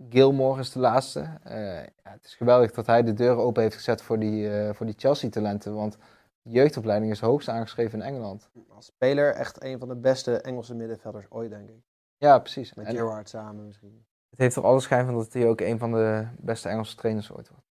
Gilmore 0.08 0.60
is 0.60 0.72
de 0.72 0.78
laatste. 0.78 1.28
Eh, 1.42 1.74
ja, 1.74 2.10
het 2.10 2.24
is 2.24 2.34
geweldig 2.34 2.72
dat 2.72 2.86
hij 2.86 3.02
de 3.02 3.12
deur 3.12 3.36
open 3.36 3.62
heeft 3.62 3.74
gezet 3.74 4.02
voor 4.02 4.18
die, 4.18 4.58
eh, 4.58 4.74
voor 4.74 4.86
die 4.86 4.94
Chelsea-talenten, 4.98 5.74
want 5.74 5.96
de 6.42 6.50
jeugdopleiding 6.50 7.12
is 7.12 7.20
hoogst 7.20 7.48
aangeschreven 7.48 7.98
in 8.00 8.04
Engeland. 8.04 8.50
Als 8.68 8.86
speler 8.86 9.34
echt 9.34 9.64
een 9.64 9.78
van 9.78 9.88
de 9.88 9.96
beste 9.96 10.40
Engelse 10.40 10.74
middenvelders 10.74 11.26
ooit, 11.28 11.50
denk 11.50 11.68
ik. 11.68 11.82
Ja, 12.16 12.38
precies. 12.38 12.74
Met 12.74 12.86
En 12.86 12.94
Gerrard 12.94 13.28
samen 13.28 13.66
misschien. 13.66 14.04
het 14.30 14.38
heeft 14.38 14.56
er 14.56 14.64
alle 14.64 14.80
schijn 14.80 15.04
van 15.06 15.14
dat 15.14 15.32
hij 15.32 15.46
ook 15.48 15.60
een 15.60 15.78
van 15.78 15.92
de 15.92 16.26
beste 16.38 16.68
Engelse 16.68 16.96
trainers 16.96 17.32
ooit 17.32 17.48
wordt. 17.48 17.64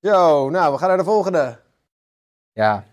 Zo, 0.00 0.50
nou, 0.50 0.72
we 0.72 0.78
gaan 0.78 0.88
naar 0.88 0.96
de 0.96 1.04
volgende. 1.04 1.58
Ja, 2.52 2.84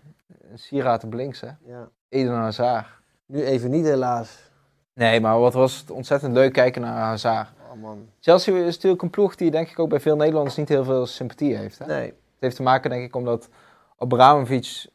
een 0.50 0.58
sieraad 0.58 1.04
op 1.04 1.12
links, 1.12 1.40
hè. 1.40 1.50
Ja. 1.64 1.88
Eden 2.08 2.32
Hazard. 2.32 2.86
Nu 3.26 3.44
even 3.44 3.70
niet 3.70 3.84
helaas. 3.84 4.50
Nee, 4.92 5.20
maar 5.20 5.38
wat 5.38 5.52
was 5.52 5.78
het 5.78 5.90
ontzettend 5.90 6.32
leuk 6.32 6.52
kijken 6.52 6.82
naar 6.82 6.96
Hazard. 6.96 7.48
Oh 7.74 7.80
man. 7.80 8.08
Chelsea 8.20 8.56
is 8.56 8.74
natuurlijk 8.74 9.02
een 9.02 9.10
ploeg 9.10 9.34
die 9.34 9.50
denk 9.50 9.68
ik 9.68 9.78
ook 9.78 9.88
bij 9.88 10.00
veel 10.00 10.16
Nederlanders 10.16 10.56
niet 10.56 10.68
heel 10.68 10.84
veel 10.84 11.06
sympathie 11.06 11.56
heeft. 11.56 11.78
Hè? 11.78 11.86
Nee. 11.86 12.06
Het 12.06 12.38
heeft 12.38 12.56
te 12.56 12.62
maken 12.62 12.90
denk 12.90 13.04
ik 13.04 13.16
omdat 13.16 13.48
Abramovic 13.96 14.86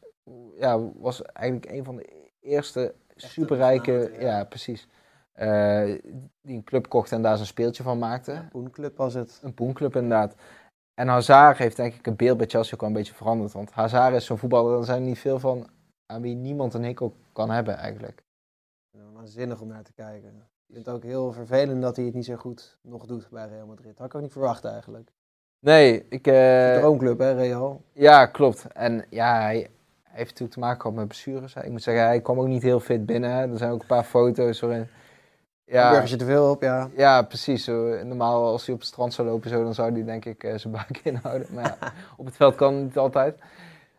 ja, 0.58 0.80
was 0.98 1.22
eigenlijk 1.22 1.70
een 1.70 1.84
van 1.84 1.96
de 1.96 2.28
eerste 2.40 2.94
superrijke, 3.16 4.12
ja. 4.12 4.20
ja. 4.20 4.44
precies, 4.44 4.88
eh, 5.32 5.84
die 6.42 6.56
een 6.56 6.64
club 6.64 6.88
kocht 6.88 7.12
en 7.12 7.22
daar 7.22 7.36
zijn 7.36 7.46
speeltje 7.46 7.82
van 7.82 7.98
maakte. 7.98 8.48
Poenclub 8.50 8.96
was 8.96 9.14
het. 9.14 9.40
Een 9.42 9.54
poenclub 9.54 9.94
inderdaad. 9.94 10.34
En 10.94 11.08
Hazard 11.08 11.58
heeft 11.58 11.76
denk 11.76 11.94
ik 11.94 12.06
een 12.06 12.16
beeld 12.16 12.36
bij 12.36 12.46
Chelsea 12.46 12.74
ook 12.74 12.80
wel 12.80 12.88
een 12.88 12.94
beetje 12.94 13.14
veranderd. 13.14 13.52
Want 13.52 13.72
Hazard 13.72 14.14
is 14.14 14.24
zo'n 14.24 14.38
voetballer, 14.38 14.78
er 14.78 14.84
zijn 14.84 15.02
er 15.02 15.08
niet 15.08 15.18
veel 15.18 15.38
van 15.38 15.68
aan 16.06 16.22
wie 16.22 16.34
niemand 16.34 16.74
een 16.74 16.84
hekel 16.84 17.14
kan 17.32 17.50
hebben 17.50 17.76
eigenlijk. 17.76 18.22
Ja, 18.90 19.00
Waanzinnig 19.12 19.60
om 19.60 19.68
naar 19.68 19.82
te 19.82 19.92
kijken. 19.92 20.48
Ik 20.70 20.76
vind 20.76 20.88
het 20.88 20.94
ook 20.94 21.02
heel 21.02 21.32
vervelend 21.32 21.82
dat 21.82 21.96
hij 21.96 22.04
het 22.04 22.14
niet 22.14 22.24
zo 22.24 22.36
goed 22.36 22.76
nog 22.82 23.06
doet 23.06 23.28
bij 23.30 23.48
Real 23.48 23.66
Madrid. 23.66 23.98
Had 23.98 24.06
ik 24.06 24.14
ook 24.14 24.22
niet 24.22 24.32
verwacht 24.32 24.64
eigenlijk. 24.64 25.10
Nee, 25.58 26.06
ik... 26.08 26.26
eh, 26.26 26.76
Droomclub 26.76 27.18
hè, 27.18 27.32
Real. 27.32 27.82
ja, 27.92 28.26
klopt. 28.26 28.66
En 28.72 29.04
ja, 29.08 29.40
hij, 29.40 29.68
heeft 30.02 30.30
natuurlijk 30.30 30.52
te 30.52 30.58
maken 30.58 30.80
gehad 30.80 30.96
met 30.96 31.06
blessures. 31.08 31.54
Ik 31.54 31.70
moet 31.70 31.82
zeggen, 31.82 32.04
hij 32.04 32.20
kwam 32.20 32.40
ook 32.40 32.46
niet 32.46 32.62
heel 32.62 32.80
fit 32.80 33.06
binnen. 33.06 33.30
Er 33.30 33.58
zijn 33.58 33.70
ook 33.70 33.80
een 33.80 33.86
paar 33.86 34.04
foto's 34.04 34.60
waarin... 34.60 34.88
Ja. 35.64 35.92
Ja, 35.92 36.02
je 36.02 36.16
te 36.16 36.24
veel 36.24 36.50
op, 36.50 36.62
ja. 36.62 36.90
ja, 36.96 37.22
precies. 37.22 37.64
Zo, 37.64 38.04
normaal 38.04 38.46
als 38.46 38.66
hij 38.66 38.74
op 38.74 38.80
het 38.80 38.88
strand 38.88 39.14
zou 39.14 39.28
lopen, 39.28 39.50
zo, 39.50 39.62
dan 39.62 39.74
zou 39.74 39.92
hij 39.92 40.04
denk 40.04 40.24
ik 40.24 40.44
eh, 40.44 40.58
zijn 40.58 40.72
buik 40.72 41.00
inhouden. 41.12 41.46
Maar 41.54 41.64
ja, 41.64 41.92
op 42.16 42.24
het 42.26 42.36
veld 42.36 42.54
kan 42.54 42.74
het 42.74 42.82
niet 42.82 42.98
altijd. 42.98 43.38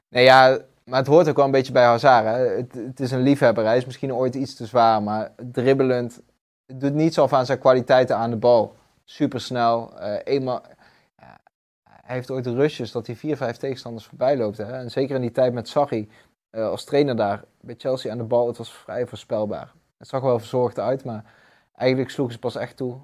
Nee, 0.09 0.23
ja, 0.23 0.59
maar 0.83 0.99
het 0.99 1.07
hoort 1.07 1.29
ook 1.29 1.35
wel 1.35 1.45
een 1.45 1.51
beetje 1.51 1.73
bij 1.73 1.85
Hazard. 1.85 2.25
Hè. 2.25 2.31
Het, 2.31 2.73
het 2.73 2.99
is 2.99 3.11
een 3.11 3.21
liefhebber. 3.21 3.65
Hij 3.65 3.77
is 3.77 3.85
misschien 3.85 4.13
ooit 4.13 4.35
iets 4.35 4.55
te 4.55 4.65
zwaar, 4.65 5.03
maar 5.03 5.31
dribbelend. 5.51 6.21
Doet 6.73 6.93
niets 6.93 7.19
af 7.19 7.33
aan 7.33 7.45
zijn 7.45 7.59
kwaliteiten 7.59 8.17
aan 8.17 8.29
de 8.29 8.37
bal. 8.37 8.75
Supersnel. 9.03 9.99
eh 9.99 10.19
eenmaal, 10.23 10.61
hij 12.11 12.15
heeft 12.15 12.31
ooit 12.31 12.43
de 12.43 12.53
rushes 12.53 12.91
dat 12.91 13.07
hij 13.07 13.15
vier, 13.15 13.37
vijf 13.37 13.57
tegenstanders 13.57 14.05
voorbij 14.05 14.37
loopt. 14.37 14.57
Hè. 14.57 14.63
En 14.63 14.91
zeker 14.91 15.15
in 15.15 15.21
die 15.21 15.31
tijd 15.31 15.53
met 15.53 15.67
Sarri 15.67 16.09
eh, 16.49 16.67
als 16.67 16.83
trainer 16.83 17.15
daar 17.15 17.43
bij 17.61 17.75
Chelsea 17.77 18.11
aan 18.11 18.17
de 18.17 18.23
bal. 18.23 18.47
Het 18.47 18.57
was 18.57 18.73
vrij 18.73 19.07
voorspelbaar. 19.07 19.73
Het 19.97 20.07
zag 20.07 20.21
wel 20.21 20.39
verzorgd 20.39 20.79
uit, 20.79 21.03
maar 21.03 21.33
eigenlijk 21.75 22.09
sloegen 22.09 22.33
ze 22.33 22.39
pas 22.39 22.55
echt 22.55 22.77
toe 22.77 22.99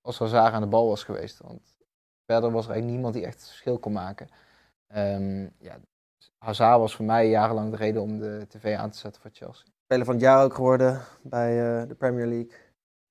als 0.00 0.18
Hazard 0.18 0.52
aan 0.52 0.60
de 0.60 0.68
bal 0.68 0.88
was 0.88 1.04
geweest. 1.04 1.38
Want 1.38 1.60
verder 2.26 2.50
was 2.50 2.64
er 2.64 2.70
eigenlijk 2.70 2.90
niemand 2.90 3.14
die 3.14 3.24
echt 3.24 3.46
verschil 3.46 3.78
kon 3.78 3.92
maken. 3.92 4.28
Ehm, 4.86 5.42
ja, 5.42 5.78
Hazard 6.38 6.78
was 6.78 6.96
voor 6.96 7.04
mij 7.04 7.28
jarenlang 7.28 7.70
de 7.70 7.76
reden 7.76 8.02
om 8.02 8.18
de 8.18 8.46
tv 8.48 8.76
aan 8.76 8.90
te 8.90 8.98
zetten 8.98 9.22
voor 9.22 9.30
Chelsea. 9.34 9.66
Speler 9.84 10.04
van 10.04 10.14
het 10.14 10.22
jaar 10.22 10.44
ook 10.44 10.54
geworden 10.54 11.00
bij 11.22 11.80
eh, 11.80 11.88
de 11.88 11.94
Premier 11.94 12.26
League. 12.26 12.63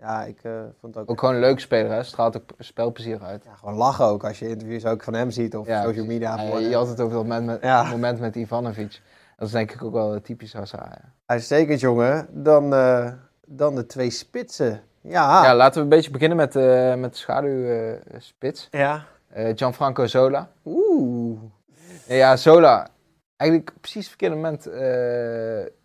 Ja, 0.03 0.23
ik 0.23 0.43
eh, 0.43 0.51
vond 0.79 0.93
het 0.95 1.03
ook... 1.03 1.11
Ook 1.11 1.19
gewoon 1.19 1.39
leuk 1.39 1.59
speler, 1.59 1.91
hè? 1.91 2.03
Straalt 2.03 2.37
ook 2.37 2.49
spelplezier 2.59 3.23
uit. 3.23 3.43
Ja, 3.43 3.55
gewoon 3.55 3.73
lachen 3.75 4.05
ook 4.05 4.23
als 4.23 4.39
je 4.39 4.47
interviews 4.47 4.85
ook 4.85 5.03
van 5.03 5.13
hem 5.13 5.31
ziet 5.31 5.55
of 5.55 5.67
Ja, 5.67 5.83
social 5.83 6.05
media. 6.05 6.41
Ja, 6.41 6.57
je 6.57 6.75
had 6.75 6.87
het 6.87 6.99
over 6.99 7.13
dat 7.13 7.23
moment 7.23 7.45
met, 7.45 7.61
Ja. 7.61 7.83
moment 7.83 8.19
met 8.19 8.35
Ivanovic. 8.35 9.01
Dat 9.37 9.47
is 9.47 9.53
denk 9.53 9.71
ik 9.71 9.83
ook 9.83 9.93
wel 9.93 10.21
typisch 10.21 10.53
Hazard. 10.53 10.99
Uitstekend, 11.25 11.79
jongen. 11.79 12.27
Dan, 12.31 12.73
eh, 12.73 13.11
dan 13.47 13.75
de 13.75 13.85
twee 13.85 14.09
spitsen. 14.09 14.81
Ja. 15.01 15.43
ja, 15.43 15.55
laten 15.55 15.75
we 15.75 15.81
een 15.81 15.89
beetje 15.89 16.11
beginnen 16.11 16.37
met, 16.37 16.55
eh 16.55 16.95
met 16.95 17.11
de 17.11 17.17
schaduwspits. 17.17 18.67
Ja. 18.71 19.05
Gianfranco 19.33 20.07
Zola. 20.07 20.49
Oeh. 20.65 21.39
Ja, 22.07 22.35
Zola. 22.35 22.87
Eigenlijk 23.35 23.73
precies 23.79 23.99
het 23.99 24.09
verkeerde 24.09 24.35
moment 24.35 24.63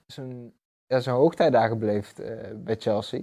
zijn, 0.07 0.53
ja, 0.87 1.01
zijn 1.01 1.17
hoogtijdagen 1.17 1.79
beleefd 1.79 2.21
bij 2.55 2.77
Chelsea. 2.79 3.21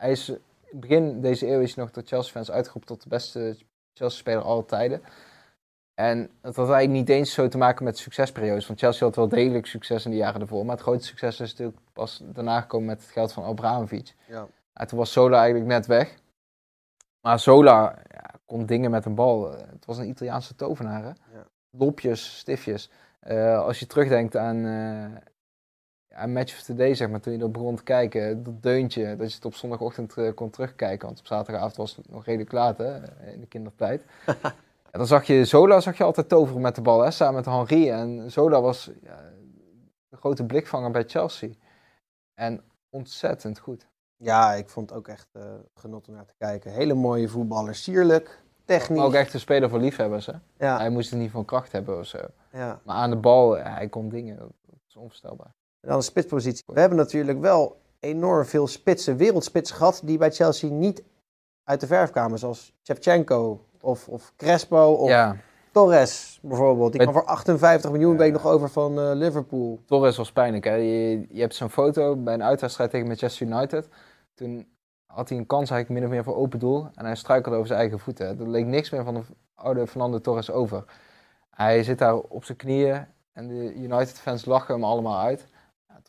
Hij 0.00 0.10
is 0.10 0.32
begin 0.70 1.20
deze 1.20 1.46
eeuw 1.46 1.60
is 1.60 1.74
hij 1.74 1.84
nog 1.84 1.92
door 1.92 2.02
Chelsea-fans 2.06 2.50
uitgeroepen 2.50 2.88
tot 2.88 3.02
de 3.02 3.08
beste 3.08 3.56
Chelsea-speler 3.94 4.42
aller 4.42 4.64
tijden. 4.64 5.02
En 5.94 6.30
dat 6.40 6.56
had 6.56 6.70
eigenlijk 6.70 6.98
niet 6.98 7.08
eens 7.08 7.32
zo 7.32 7.48
te 7.48 7.58
maken 7.58 7.84
met 7.84 7.98
succesperiodes. 7.98 8.66
Want 8.66 8.78
Chelsea 8.78 9.06
had 9.06 9.16
wel 9.16 9.28
degelijk 9.28 9.66
succes 9.66 10.04
in 10.04 10.10
de 10.10 10.16
jaren 10.16 10.40
ervoor. 10.40 10.64
Maar 10.64 10.74
het 10.74 10.84
grote 10.84 11.04
succes 11.04 11.40
is 11.40 11.50
natuurlijk 11.50 11.78
pas 11.92 12.20
daarna 12.24 12.60
gekomen 12.60 12.86
met 12.86 13.00
het 13.00 13.10
geld 13.10 13.32
van 13.32 13.44
Abramovic. 13.44 14.14
Ja. 14.28 14.46
En 14.72 14.86
toen 14.86 14.98
was 14.98 15.12
Zola 15.12 15.38
eigenlijk 15.38 15.66
net 15.66 15.86
weg. 15.86 16.14
Maar 17.20 17.40
Zola 17.40 17.98
ja, 18.10 18.30
kon 18.46 18.66
dingen 18.66 18.90
met 18.90 19.04
een 19.04 19.14
bal. 19.14 19.50
Het 19.50 19.86
was 19.86 19.98
een 19.98 20.08
Italiaanse 20.08 20.54
tovenaar. 20.54 21.02
Hè? 21.02 21.08
Ja. 21.08 21.46
Lopjes, 21.70 22.38
stiftjes. 22.38 22.90
Eh, 23.20 23.58
als 23.58 23.78
je 23.78 23.86
terugdenkt 23.86 24.36
aan, 24.36 24.64
eh, 24.64 25.20
aan 26.14 26.32
Match 26.32 26.52
of 26.56 26.62
the 26.62 26.74
Day, 26.74 26.94
zeg 26.94 27.08
maar, 27.10 27.20
toen 27.20 27.32
je 27.32 27.38
er 27.38 27.50
begon 27.50 27.76
te 27.76 27.82
kijken, 27.82 28.42
dat 28.42 28.62
deuntje, 28.62 29.16
dat 29.16 29.28
je 29.28 29.34
het 29.34 29.44
op 29.44 29.54
zondagochtend 29.54 30.16
eh, 30.16 30.34
kon 30.34 30.50
terugkijken. 30.50 31.06
Want 31.06 31.18
op 31.18 31.26
zaterdagavond 31.26 31.76
was 31.76 31.96
het 31.96 32.10
nog 32.10 32.24
redelijk 32.24 32.52
laat, 32.52 32.78
hè, 32.78 32.96
in 33.32 33.40
de 33.40 33.46
kindertijd. 33.46 34.04
Ja, 34.92 34.98
dan 34.98 35.06
zag 35.06 35.24
je 35.26 35.44
Zola 35.44 35.80
zag 35.80 35.96
je 35.96 36.04
altijd 36.04 36.28
toveren 36.28 36.60
met 36.60 36.74
de 36.74 36.80
bal, 36.80 37.00
hè, 37.00 37.10
samen 37.10 37.34
met 37.34 37.44
Henri. 37.44 37.90
En 37.90 38.30
Zola 38.30 38.60
was 38.60 38.90
ja, 39.02 39.18
de 40.08 40.16
grote 40.16 40.44
blikvanger 40.44 40.90
bij 40.90 41.04
Chelsea. 41.06 41.48
En 42.34 42.62
ontzettend 42.88 43.58
goed. 43.58 43.86
Ja, 44.16 44.52
ik 44.52 44.68
vond 44.68 44.88
het 44.90 44.98
ook 44.98 45.08
echt 45.08 45.28
eh, 45.32 45.42
genot 45.74 46.08
om 46.08 46.14
naar 46.14 46.24
te 46.24 46.34
kijken. 46.38 46.72
Hele 46.72 46.94
mooie 46.94 47.28
voetballer. 47.28 47.74
Sierlijk, 47.74 48.42
technisch. 48.64 48.98
Maar 48.98 49.06
ook 49.06 49.14
echt 49.14 49.34
een 49.34 49.40
speler 49.40 49.68
voor 49.68 49.78
liefhebbers. 49.78 50.26
Hè? 50.26 50.32
Ja, 50.58 50.76
Hij 50.78 50.90
moest 50.90 51.10
het 51.10 51.18
niet 51.18 51.30
van 51.30 51.44
kracht 51.44 51.72
hebben 51.72 51.98
of 51.98 52.06
zo. 52.06 52.18
ja. 52.52 52.80
Maar 52.84 52.96
aan 52.96 53.10
de 53.10 53.16
bal, 53.16 53.56
hij 53.56 53.88
kon 53.88 54.08
dingen. 54.08 54.36
Dat 54.38 54.50
is 54.88 54.96
onvoorstelbaar. 54.96 55.54
En 55.80 55.88
dan 55.88 55.98
de 55.98 56.04
spitspositie. 56.04 56.64
We 56.66 56.80
hebben 56.80 56.98
natuurlijk 56.98 57.40
wel 57.40 57.80
enorm 58.00 58.44
veel 58.44 58.66
spitsen, 58.66 59.16
wereldspitsen 59.16 59.76
gehad 59.76 60.00
die 60.04 60.18
bij 60.18 60.30
Chelsea 60.30 60.70
niet 60.70 61.02
uit 61.64 61.80
de 61.80 61.86
verf 61.86 62.10
kwamen. 62.10 62.38
Zoals 62.38 62.72
Shevchenko 62.82 63.64
of, 63.80 64.08
of 64.08 64.32
Crespo 64.36 64.92
of 64.92 65.08
Ja, 65.08 65.36
Torres 65.72 66.38
bijvoorbeeld. 66.42 66.92
Die 66.92 67.00
kwam 67.00 67.12
voor 67.14 67.24
58 67.24 67.90
miljoen, 67.90 68.18
Ja. 68.18 68.24
ik 68.24 68.32
nog 68.32 68.46
over 68.46 68.68
van 68.68 68.98
eh, 69.00 69.10
Liverpool. 69.14 69.80
Torres 69.86 70.16
was 70.16 70.32
pijnlijk. 70.32 70.64
Hè? 70.64 70.74
Je, 70.74 71.26
je 71.28 71.40
hebt 71.40 71.54
zo'n 71.54 71.70
foto 71.70 72.16
bij 72.16 72.34
een 72.34 72.42
uitwedstrijd 72.42 72.90
tegen 72.90 73.06
Manchester 73.06 73.46
United. 73.46 73.88
Toen 74.34 74.66
had 75.06 75.28
hij 75.28 75.38
een 75.38 75.46
kans 75.46 75.70
eigenlijk 75.70 76.00
min 76.00 76.08
of 76.10 76.14
meer 76.14 76.24
voor 76.24 76.42
open 76.42 76.58
doel. 76.58 76.88
En 76.94 77.04
hij 77.04 77.14
struikelde 77.16 77.56
over 77.56 77.68
zijn 77.68 77.80
eigen 77.80 77.98
voeten. 77.98 78.26
Er 78.40 78.48
leek 78.48 78.66
niks 78.66 78.90
meer 78.90 79.04
van 79.04 79.14
de 79.14 79.20
oude 79.54 79.86
Fernando 79.86 80.20
Torres 80.20 80.50
over. 80.50 80.84
Hij 81.50 81.82
zit 81.82 81.98
daar 81.98 82.16
op 82.16 82.44
zijn 82.44 82.58
knieën. 82.58 83.06
En 83.32 83.48
de 83.48 83.74
United-fans 83.74 84.44
lachen 84.44 84.74
hem 84.74 84.84
allemaal 84.84 85.20
uit. 85.20 85.46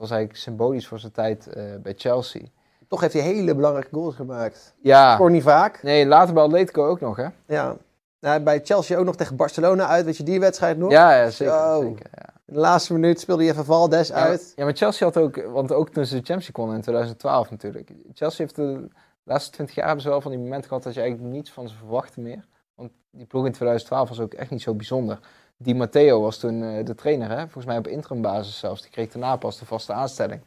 Was 0.02 0.10
eigenlijk 0.12 0.40
symbolisch 0.42 0.88
voor 0.88 1.00
zijn 1.00 1.12
tijd 1.12 1.48
eh, 1.48 1.64
bij 1.82 1.94
Chelsea. 1.98 2.42
Toch 2.88 3.02
heeft 3.02 3.14
hij 3.14 3.22
hele 3.22 3.56
belangrijke 3.56 3.90
goals 3.92 4.16
gemaakt. 4.16 4.74
Ja, 4.82 5.14
Scoort 5.14 5.32
niet 5.32 5.44
vaak. 5.44 5.84
nee, 5.84 6.06
later 6.06 6.34
bij 6.34 6.44
Atletico 6.44 6.88
ook 6.88 7.00
nog, 7.00 7.16
hè? 7.16 7.28
Ja. 7.48 7.76
Nou, 8.20 8.40
bij 8.42 8.62
Chelsea 8.64 8.98
ook 8.98 9.06
nog 9.06 9.16
tegen 9.16 9.36
Barcelona 9.36 9.88
uit. 9.88 10.06
Weet 10.06 10.18
je 10.18 10.24
die 10.24 10.40
wedstrijd 10.40 10.78
nog? 10.78 10.92
Ja, 10.92 11.16
ja 11.16 11.30
zeker. 11.30 11.54
Ja. 11.54 12.30
In 12.46 12.54
de 12.54 12.60
laatste 12.60 12.94
minuut 12.94 13.20
speelde 13.20 13.44
hij 13.44 13.52
even 13.52 13.66
Valdes 13.66 14.08
Ja, 14.08 14.14
uit. 14.16 14.54
Ja, 14.56 14.64
maar 14.64 14.76
Chelsea 14.76 15.08
had 15.08 15.18
ook, 15.18 15.44
want 15.44 15.72
ook 15.72 15.90
toen 15.90 16.06
ze 16.06 16.16
de 16.16 16.26
Champions 16.26 16.58
League 16.58 16.76
in 16.76 16.82
2012 16.82 17.50
natuurlijk. 17.50 17.92
Chelsea 18.14 18.44
heeft 18.44 18.56
de 18.56 18.88
laatste 19.24 19.52
20 19.52 19.76
jaar 19.76 19.86
hebben 19.86 20.04
ze 20.04 20.10
wel 20.10 20.22
van 20.22 20.32
die 20.32 20.40
momenten 20.40 20.68
gehad 20.68 20.84
dat 20.84 20.94
je 20.94 21.00
eigenlijk 21.02 21.34
niets 21.34 21.52
van 21.52 21.70
ze 21.70 21.76
verwachtte 21.76 22.22
meer. 22.22 22.46
Want 22.76 22.92
die 23.12 23.26
ploeg 23.26 23.46
in 23.46 23.52
2012 23.52 24.10
was 24.10 24.20
ook 24.20 24.34
echt 24.34 24.50
niet 24.50 24.62
zo 24.62 24.74
bijzonder. 24.74 25.20
Di 25.62 25.76
Matteo 25.76 26.22
was 26.22 26.38
toen 26.38 26.64
eh, 26.64 26.86
de 26.86 26.96
trainer, 26.96 27.30
hè? 27.30 27.42
volgens 27.42 27.66
mij 27.66 27.78
op 27.78 27.88
interimbasis 27.88 28.60
zelfs. 28.60 28.82
Die 28.82 28.92
kreeg 28.92 29.12
daarna 29.12 29.36
pas 29.36 29.60
de 29.60 29.66
vaste 29.66 29.94
aanstelling. 29.94 30.42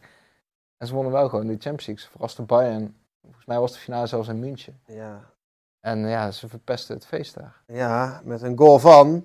En 0.77 0.87
ze 0.87 0.95
wonnen 0.95 1.13
wel 1.13 1.29
gewoon 1.29 1.47
de 1.47 1.53
Champions 1.53 1.87
League. 1.87 2.05
Ze 2.05 2.11
verrasten 2.11 2.47
Bayern. 2.47 2.97
Volgens 3.23 3.47
mij 3.47 3.59
was 3.59 3.73
de 3.73 3.79
finale 3.79 4.07
zelfs 4.07 4.29
in 4.29 4.39
München. 4.39 4.81
Ja. 4.87 5.21
En 5.81 5.99
ja, 5.99 6.31
ze 6.31 6.49
verpesten 6.49 6.95
het 6.95 7.07
feest 7.07 7.35
daar. 7.35 7.63
ja, 7.67 8.21
met 8.25 8.43
een 8.43 8.59
goal 8.59 8.79
van... 8.79 9.25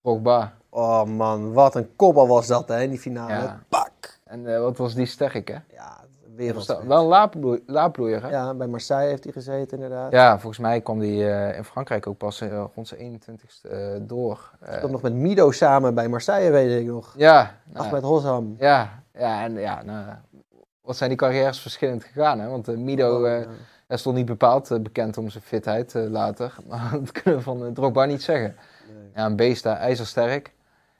Pogba. 0.00 0.56
Oh 0.68 1.04
man, 1.04 1.52
wat 1.52 1.74
een 1.74 1.96
kopbal 1.96 2.28
was 2.28 2.46
dat 2.46 2.68
hè, 2.68 2.82
in 2.82 2.90
die 2.90 2.98
finale. 2.98 3.32
Ja. 3.32 3.64
Pak! 3.68 4.20
En 4.24 4.54
eh, 4.54 4.60
wat 4.60 4.76
was 4.76 4.94
die 4.94 5.06
sterk, 5.06 5.48
hè? 5.48 5.58
Ja, 5.72 6.04
wereldspits. 6.36 6.84
Wel 6.84 7.00
een 7.00 7.06
laadbloei- 7.06 7.62
laadbloeier, 7.66 8.22
hè? 8.22 8.28
Ja, 8.30 8.54
bij 8.54 8.66
Marseille 8.66 9.08
heeft 9.10 9.24
hij 9.24 9.32
gezeten 9.32 9.76
inderdaad. 9.76 10.12
Ja, 10.12 10.32
volgens 10.38 10.58
mij 10.58 10.80
kwam 10.80 10.98
hij 10.98 11.48
eh, 11.50 11.56
in 11.56 11.64
Frankrijk 11.64 12.06
ook 12.06 12.16
pas 12.18 12.40
eh, 12.40 12.64
rond 12.74 12.88
zijn 12.88 13.20
21ste 13.20 13.70
eh, 13.70 13.78
door. 14.00 14.50
Hij 14.60 14.76
stond 14.78 14.92
nog 14.92 15.02
met 15.02 15.12
Mido 15.14 15.50
samen 15.50 15.94
bij 15.94 16.08
Marseille, 16.08 16.50
weet 16.50 16.80
ik 16.80 16.86
nog. 16.86 17.14
ja, 17.16 17.56
nou, 17.64 17.90
met 17.92 18.02
Hosham. 18.02 18.54
ja, 18.58 19.02
ja, 19.12 19.42
en 19.44 19.52
ja, 19.54 19.82
nou, 19.82 20.06
wat 20.80 20.96
zijn 20.96 21.10
die 21.10 21.18
carrières 21.18 21.60
verschillend 21.60 22.04
gegaan, 22.04 22.40
hè? 22.40 22.48
Want 22.48 22.76
Mido 22.76 23.16
Oh, 23.22 23.26
ja. 23.28 23.44
hij 23.86 23.96
stond 23.96 24.16
niet 24.16 24.26
bepaald 24.26 24.82
bekend 24.82 25.18
om 25.18 25.30
zijn 25.30 25.42
fitheid 25.44 25.94
later. 25.94 26.54
Maar 26.68 26.90
dat 26.90 27.12
kunnen 27.12 27.36
we 27.36 27.44
van 27.44 27.72
Drogba 27.72 28.04
niet 28.04 28.22
zeggen. 28.22 28.56
Nee. 28.86 29.10
Ja, 29.14 29.24
een 29.26 29.36
beest 29.36 29.62
daar, 29.62 29.76
ijzersterk. 29.76 30.54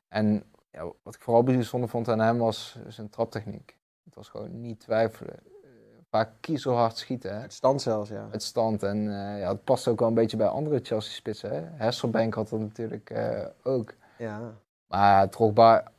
En 0.09 0.43
ja, 0.73 0.83
wat 1.03 1.15
ik 1.15 1.21
vooral 1.21 1.43
bijzonder 1.43 1.89
vond 1.89 2.09
aan 2.09 2.21
hem 2.21 2.39
was 2.39 2.79
zijn 2.89 3.11
traptechniek. 3.11 3.76
Het 4.17 4.25
was 4.25 4.41
gewoon 4.41 4.61
niet 4.61 4.81
twijfelen. 4.81 5.35
Eh, 5.35 5.71
vaak 6.11 6.31
kiezelhard 6.41 6.97
schieten, 6.97 7.35
hè? 7.35 7.41
Het 7.41 7.53
stand 7.53 7.83
zelfs, 7.83 8.11
ja. 8.11 8.29
Het 8.31 8.43
stand. 8.43 8.83
En 8.83 8.97
eh, 8.97 9.41
ja, 9.41 9.49
het 9.49 9.65
past 9.65 9.89
ook 9.89 9.99
wel 9.99 10.09
een 10.09 10.15
beetje 10.15 10.37
bij 10.37 10.47
andere 10.47 10.81
Chelsea-spitsen. 10.83 11.75
Hasselbank 11.79 12.35
had 12.35 12.49
dat 12.49 12.61
natuurlijk 12.61 13.11
eh, 13.11 13.47
ook. 13.63 13.95
Ja, 14.19 14.55
Maar 14.87 15.29
Drogba, 15.29 15.93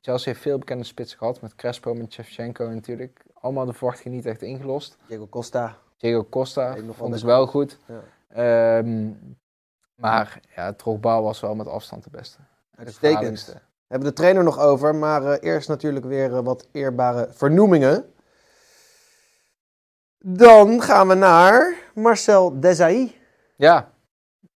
Chelsea 0.00 0.32
heeft 0.32 0.42
veel 0.42 0.58
bekende 0.58 0.84
spitsen 0.84 1.18
gehad. 1.18 1.40
Met 1.40 1.54
Crespo, 1.54 1.94
met 1.94 2.12
Shevchenko 2.12 2.68
natuurlijk. 2.68 3.24
Allemaal 3.34 3.66
de 3.66 3.72
verwachting 3.72 4.14
niet 4.14 4.26
echt 4.26 4.42
ingelost. 4.42 4.96
Diego 5.06 5.26
Costa. 5.28 5.76
Diego 5.96 6.24
Costa 6.24 6.76
vond 6.90 7.20
wel 7.22 7.42
ik 7.42 7.50
goed. 7.50 7.78
Ja. 7.86 8.02
Ehm, 8.28 9.12
maar 9.94 10.40
ja, 10.54 10.72
Drogba 10.72 11.22
was 11.22 11.40
wel 11.40 11.54
met 11.54 11.66
afstand 11.66 12.04
de 12.04 12.10
beste. 12.10 12.38
Uitstekend. 12.76 13.56
We 13.88 13.94
hebben 13.94 14.08
de 14.08 14.14
trainer 14.14 14.44
nog 14.44 14.58
over, 14.58 14.94
maar 14.94 15.24
eh, 15.24 15.48
eerst 15.52 15.68
natuurlijk 15.68 16.04
weer 16.04 16.36
eh, 16.36 16.44
wat 16.44 16.68
eerbare 16.72 17.28
vernoemingen. 17.30 18.12
Dan 20.18 20.82
gaan 20.82 21.08
we 21.08 21.14
naar 21.14 21.76
Marcel 21.94 22.60
Desailly. 22.60 23.14
Ja, 23.56 23.92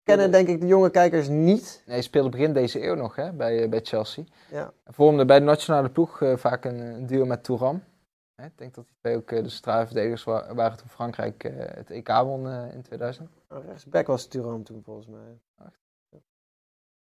Kennen 0.04 0.32
denk 0.32 0.48
ik 0.48 0.62
de 0.62 0.68
jonge 0.68 0.90
kijkers 0.90 1.28
niet. 1.28 1.82
nee, 1.86 1.96
hij 1.96 2.02
speelde 2.04 2.30
begin 2.30 2.54
deze 2.54 2.84
eeuw 2.84 2.96
nog 2.96 3.16
hè, 3.16 3.32
bij, 3.34 3.64
eh, 3.64 3.70
bij 3.70 3.80
Chelsea. 3.84 4.24
Ja. 4.52 4.72
Hij 4.84 4.94
vormde 4.94 5.26
bij 5.26 5.40
de 5.40 5.46
nationale 5.46 5.90
ploeg 5.90 6.22
vaak 6.36 6.66
een, 6.66 6.80
een 6.80 7.06
duo 7.08 7.26
met 7.26 7.44
Touram. 7.44 7.84
Hè, 8.36 8.46
Ik 8.46 8.58
denk 8.58 8.74
dat 8.76 8.86
die 8.86 8.96
twee 9.00 9.16
ook 9.16 9.30
de 9.30 9.50
centrale 9.50 9.86
verdedigers 9.86 10.24
wa- 10.24 10.54
waren 10.56 10.78
toen 10.78 10.90
Frankrijk 10.90 11.44
het 11.76 11.90
EK 11.90 12.08
won 12.08 12.48
in 12.50 12.82
2000. 12.82 13.30
Oh, 13.50 13.66
Rechtsback 13.66 14.08
was 14.08 14.26
Thuram 14.26 14.64
toen 14.64 14.82
volgens 14.84 15.08
mij. 15.08 15.40
Echt? 15.66 15.80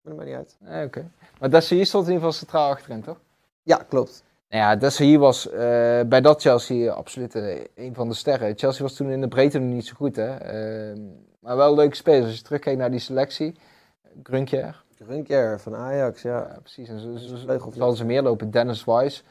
Maar 0.02 0.14
dat 0.14 0.16
maakt 0.16 0.28
niet 0.28 0.38
uit. 0.38 0.56
Nee, 0.60 0.86
oké. 0.86 1.10
Maar 1.40 1.50
stond 1.84 2.06
in 2.06 2.12
ieder 2.12 2.26
geval 2.26 2.32
centraal 2.32 2.70
achterin, 2.70 3.02
toch? 3.02 3.20
Ja, 3.62 3.76
klopt. 3.88 4.24
Nou 4.48 4.64
ja, 4.64 4.76
was 5.18 5.50
eh, 5.50 6.00
bij 6.06 6.20
dat 6.20 6.40
Chelsea 6.40 6.92
absoluut 6.92 7.34
eh, 7.34 7.64
een 7.74 7.94
van 7.94 8.08
de 8.08 8.14
sterren. 8.14 8.58
Chelsea 8.58 8.82
was 8.82 8.94
toen 8.94 9.10
in 9.10 9.20
de 9.20 9.28
breedte 9.28 9.58
nog 9.58 9.74
niet 9.74 9.86
zo 9.86 9.94
goed, 9.94 10.16
hè. 10.16 10.36
Ehm, 10.36 11.00
maar 11.40 11.56
wel 11.56 11.74
leuke 11.74 11.96
spelers. 11.96 12.26
Als 12.26 12.36
je 12.36 12.42
terugkijkt 12.42 12.78
naar 12.78 12.90
die 12.90 13.00
selectie. 13.00 13.56
Grunkjer. 14.22 14.84
Runker 14.98 15.60
van 15.60 15.74
Ajax, 15.74 16.22
ja. 16.22 16.38
Ja, 16.38 16.58
precies. 16.60 16.88
En 16.88 17.00
zo, 17.00 17.16
zo, 17.16 17.36
zo, 17.36 17.70
zo 17.72 17.94
ze 17.94 18.04
meer 18.04 18.22
lopen. 18.22 18.50
Dennis 18.50 18.84
Wise. 18.84 19.22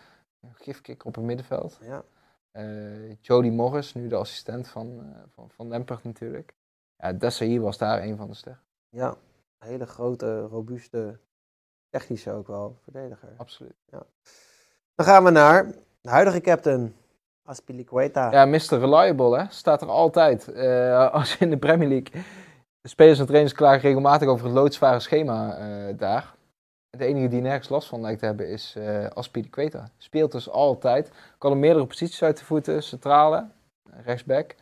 Een 0.42 0.56
gifkikker 0.56 1.08
op 1.08 1.16
het 1.16 1.24
middenveld. 1.24 1.78
ja. 1.82 2.04
Eh 2.52 3.20
Jody 3.22 3.50
Morris, 3.50 3.94
nu 3.94 4.08
de 4.08 4.16
assistent 4.16 4.68
van, 4.68 5.14
van, 5.34 5.50
van 5.50 5.68
Lampert 5.68 6.04
natuurlijk. 6.04 6.54
Ja, 6.98 7.60
was 7.60 7.78
daar 7.78 8.04
een 8.04 8.18
van 8.18 8.28
de 8.28 8.34
sterren. 8.34 8.62
Ja, 8.90 9.16
hele 9.66 9.86
grote, 9.86 10.42
robuuste, 10.42 11.20
technische 11.90 12.32
ook 12.32 12.48
wel 12.48 12.78
verdediger. 12.84 13.34
Absoluut. 13.38 13.76
Dan 14.96 15.06
gaan 15.06 15.24
we 15.24 15.30
naar 15.30 15.72
de 16.02 16.10
huidige 16.10 16.42
captain, 16.42 16.96
Aspilicueta. 17.44 18.32
Ja, 18.32 18.46
Mr. 18.46 18.80
Reliable, 18.80 19.38
hè. 19.38 19.46
Staat 19.50 19.82
er 19.82 19.88
altijd. 19.88 20.52
Eh, 20.52 21.12
als 21.12 21.34
je 21.34 21.40
in 21.40 21.50
de 21.50 21.58
Premier 21.58 21.88
League... 21.88 22.24
De 22.82 22.90
spelers 22.90 23.20
en 23.20 23.26
trainers 23.26 23.54
klagen 23.54 23.82
regelmatig 23.82 24.28
over 24.28 24.46
het 24.46 24.56
loodzware 24.56 25.00
schema 25.00 25.56
eh, 25.56 25.98
daar. 25.98 26.36
De 26.90 27.06
enige 27.06 27.28
die 27.28 27.42
nergens 27.42 27.70
last 27.70 27.88
van 27.88 28.02
lijkt 28.02 28.20
te 28.20 28.26
hebben 28.26 28.48
is 28.48 28.76
eh 28.78 29.08
Aspilicueta. 29.08 29.90
Speelt 29.98 30.32
dus 30.32 30.50
altijd. 30.50 31.12
Kan 31.38 31.52
op 31.52 31.58
meerdere 31.58 31.86
posities 31.86 32.24
uit 32.24 32.38
de 32.38 32.46
voeten. 32.46 32.84
Centrale. 32.84 33.50
rechtsback. 34.04 34.56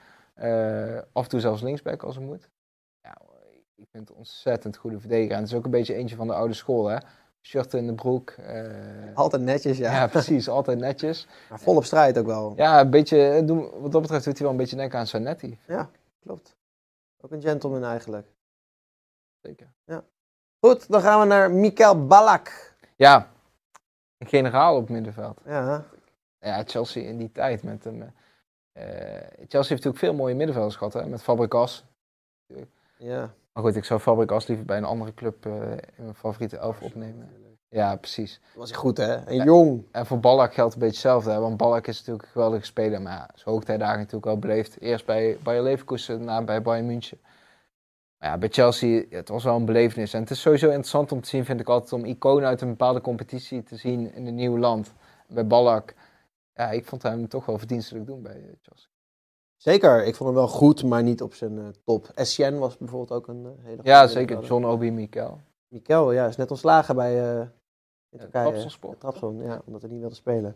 Af 1.14 1.24
en 1.24 1.30
toe 1.30 1.40
zelfs 1.40 1.62
linksback 1.62 2.04
als 2.04 2.16
het 2.16 2.26
moet. 2.26 2.50
Ja, 3.92 4.00
ik 4.00 4.06
vind 4.06 4.08
het 4.10 4.18
ontzettend 4.18 4.78
goede 4.78 5.00
verdediger. 5.00 5.32
En 5.36 5.40
het 5.42 5.48
is 5.52 5.56
ook 5.58 5.66
een 5.66 5.72
beetje 5.72 5.94
eentje 5.96 6.16
van 6.16 6.28
de 6.28 6.34
oude 6.34 6.54
school, 6.54 6.88
hè. 6.88 6.98
Shirt 7.42 7.74
in 7.74 7.88
de 7.88 7.94
broek. 7.94 8.30
eh, 8.30 9.16
Altijd 9.16 9.42
netjes, 9.42 9.78
ja. 9.78 9.92
ja. 9.92 10.08
precies. 10.08 10.50
Altijd 10.50 10.78
netjes. 10.80 11.28
Maar 11.50 11.60
vol 11.60 11.76
op 11.76 11.84
strijd 11.84 12.18
ook 12.18 12.26
wel. 12.26 12.54
Ja, 12.56 12.80
een 12.80 12.90
beetje, 12.90 13.28
eh, 13.30 13.48
wat 13.82 13.92
dat 13.92 14.02
betreft 14.02 14.26
doet 14.26 14.34
hij 14.34 14.42
wel 14.42 14.52
een 14.52 14.58
beetje 14.58 14.76
denken 14.76 15.00
aan 15.00 15.08
Zanetti. 15.08 15.60
Klopt. 16.20 16.56
Ook 17.22 17.32
een 17.32 17.42
gentleman 17.42 17.84
eigenlijk. 17.84 18.28
Zeker. 19.42 19.74
Goed, 20.60 20.90
dan 20.92 21.02
gaan 21.02 21.20
we 21.20 21.26
naar 21.26 21.52
Mikael 21.52 22.06
Balak. 22.08 22.74
Ja, 22.96 23.30
een 24.18 24.28
generaal 24.28 24.76
op 24.76 24.90
middenveld. 24.90 25.42
Ja, 25.46 25.86
Ja, 26.40 26.64
Chelsea 26.66 27.04
in 27.04 27.18
die 27.18 27.32
tijd 27.32 27.64
met 27.64 27.84
hem. 27.84 28.02
eh, 28.72 28.84
Chelsea 29.38 29.50
heeft 29.50 29.70
natuurlijk 29.70 29.98
veel 29.98 30.14
mooie 30.14 30.36
middenvelders 30.36 30.76
gehad, 30.76 30.94
hè, 30.94 31.06
met 31.06 31.22
Fabregas. 31.22 31.86
ja. 32.98 33.34
Maar 33.60 33.68
goed, 33.68 33.78
ik 33.78 33.86
zou 33.86 34.00
Fabregas 34.00 34.48
liever 34.48 34.66
bij 34.66 34.78
een 34.78 34.84
andere 34.84 35.14
club 35.14 35.46
eh, 35.46 35.72
in 35.72 36.04
mijn 36.04 36.16
favoriete 36.16 36.58
elf 36.58 36.82
opnemen. 36.82 37.30
Ja, 37.70 37.96
precies. 37.96 38.42
Was 38.56 38.70
hij 38.70 38.80
goed, 38.80 38.98
hè? 38.98 39.16
En 39.16 39.44
jong. 39.44 39.84
En 39.92 40.06
voor 40.06 40.20
Ballack 40.20 40.54
geldt 40.54 40.74
een 40.74 40.80
beetje 40.80 40.96
hetzelfde, 40.96 41.32
hè, 41.32 41.40
want 41.40 41.58
Ballack 41.58 41.88
is 41.88 41.98
natuurlijk 41.98 42.26
een 42.26 42.32
geweldige 42.32 42.66
speler. 42.66 43.02
Maar 43.02 43.14
ja, 43.14 43.30
zijn 43.34 43.56
hoogtijdagen 43.56 43.98
natuurlijk 43.98 44.26
wel 44.26 44.40
beleefd. 44.40 44.82
Eerst 44.82 45.06
bij 45.06 45.38
Bayer 45.44 45.64
Leverkusen, 45.64 46.18
daarna 46.18 46.44
bij 46.44 46.62
Bayern 46.62 46.86
München. 46.86 47.20
Maar 48.18 48.30
ja, 48.30 48.38
bij 48.38 48.50
Chelsea, 48.50 49.04
het 49.10 49.30
was 49.30 49.44
wel 49.44 49.56
een 49.56 49.66
belevenis. 49.66 50.14
En 50.14 50.22
het 50.22 50.30
is 50.30 50.42
sowieso 50.42 50.66
interessant 50.66 51.12
om 51.12 51.22
te 51.22 51.30
zien, 51.30 51.46
vind 51.46 51.60
ik 51.60 51.70
altijd, 51.70 51.94
om 51.94 52.06
iconen 52.06 52.48
uit 52.48 52.62
een 52.62 52.70
bepaalde 52.70 53.02
competitie 53.02 53.64
te 53.64 53.76
zien 53.76 54.14
in 54.14 54.28
een 54.28 54.36
nieuw 54.36 54.58
land. 54.58 54.94
Bij 55.28 55.48
Ballack, 55.48 55.94
ja, 56.54 56.70
ik 56.70 56.86
vond 56.86 57.04
hem 57.04 57.28
toch 57.28 57.46
wel 57.46 57.58
verdienstelijk 57.58 58.06
doen 58.06 58.22
bij 58.22 58.36
eh, 58.36 58.56
Chelsea. 58.62 58.90
Zeker, 59.60 60.06
ik 60.06 60.16
vond 60.16 60.30
hem 60.30 60.38
wel 60.38 60.48
goed, 60.48 60.84
maar 60.84 61.04
niet 61.04 61.22
op 61.22 61.34
zijn 61.34 61.58
eh, 61.58 61.66
top. 61.86 62.12
Essien 62.16 62.60
was 62.60 62.78
bijvoorbeeld 62.78 63.12
ook 63.12 63.28
een 63.28 63.46
eh, 63.46 63.52
hele 63.64 63.76
goede 63.76 63.90
Ja, 63.90 64.08
zeker. 64.08 64.44
John 64.44 64.66
Obi 64.66 64.92
Mikel. 64.92 65.40
Mikel, 65.68 66.12
ja, 66.12 66.28
is 66.28 66.36
net 66.36 66.52
ontslagen 66.52 66.96
bij 66.96 67.40
eh 67.40 67.48
in 68.12 68.20
Turkije. 68.20 68.70
Ja, 68.82 68.96
Trabzon, 68.98 69.44
ja, 69.44 69.62
omdat 69.66 69.82
hij 69.82 69.90
niet 69.90 70.00
wilde 70.00 70.16
spelen. 70.16 70.56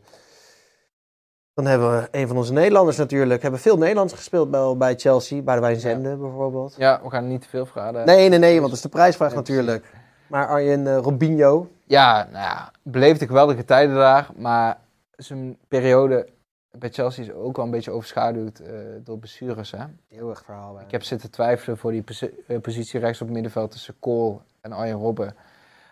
Dan 1.54 1.66
hebben 1.66 1.92
we 1.92 2.08
een 2.12 2.28
van 2.28 2.38
onze 2.38 2.54
Nederlanders 2.54 2.98
natuurlijk. 2.98 3.42
Hebben 3.42 3.60
veel 3.60 3.78
Nederlands 3.78 4.14
gespeeld 4.14 4.52
bij, 4.52 4.78
bij 4.78 4.96
Chelsea. 4.96 5.42
Bij 5.42 5.56
de 5.56 5.62
Wijn 5.62 5.80
Zende 5.80 6.16
bijvoorbeeld. 6.16 6.76
Ja, 6.78 7.02
we 7.04 7.10
gaan 7.10 7.28
niet 7.28 7.42
te 7.42 7.50
veel 7.50 7.66
vragen. 7.66 8.06
Nee, 8.06 8.30
nee, 8.30 8.40
nee, 8.40 8.54
want 8.56 8.68
dat 8.68 8.76
is 8.78 8.82
de 8.82 8.90
prijsvraag 8.90 9.34
natuurlijk. 9.34 9.94
Maar 10.28 10.48
Arjen 10.48 10.98
Robinho. 10.98 11.68
Ja, 11.86 12.28
nou 12.32 12.44
ja, 12.44 12.72
beleefde 12.82 13.28
geweldige 13.28 13.66
tijden 13.66 13.96
daar. 13.96 14.30
Maar 14.36 14.80
zijn 15.16 15.58
periode 15.68 16.28
bij 16.78 16.90
Chelsea 16.90 17.24
is 17.24 17.32
ook 17.32 17.56
wel 17.56 17.66
een 17.66 17.72
beetje 17.72 17.92
overschaduwd 17.92 18.60
eh, 18.60 18.74
door 19.04 19.18
blessures. 19.20 19.72
Hè? 19.72 19.86
Heel 20.08 20.30
erg 20.30 20.44
verhaal. 20.44 20.76
hè. 20.78 20.84
Ik 20.84 20.92
heb 20.92 21.04
zitten 21.04 21.32
twijfelen 21.32 21.78
voor 21.78 21.92
die 21.92 22.04
eh, 22.48 22.62
positie 22.62 23.00
rechts 23.00 23.22
op 23.22 23.30
middenveld 23.30 23.72
tussen 23.72 24.00
Kool 24.00 24.42
en 24.62 24.72
Arjen 24.72 24.98
Robben. 24.98 25.36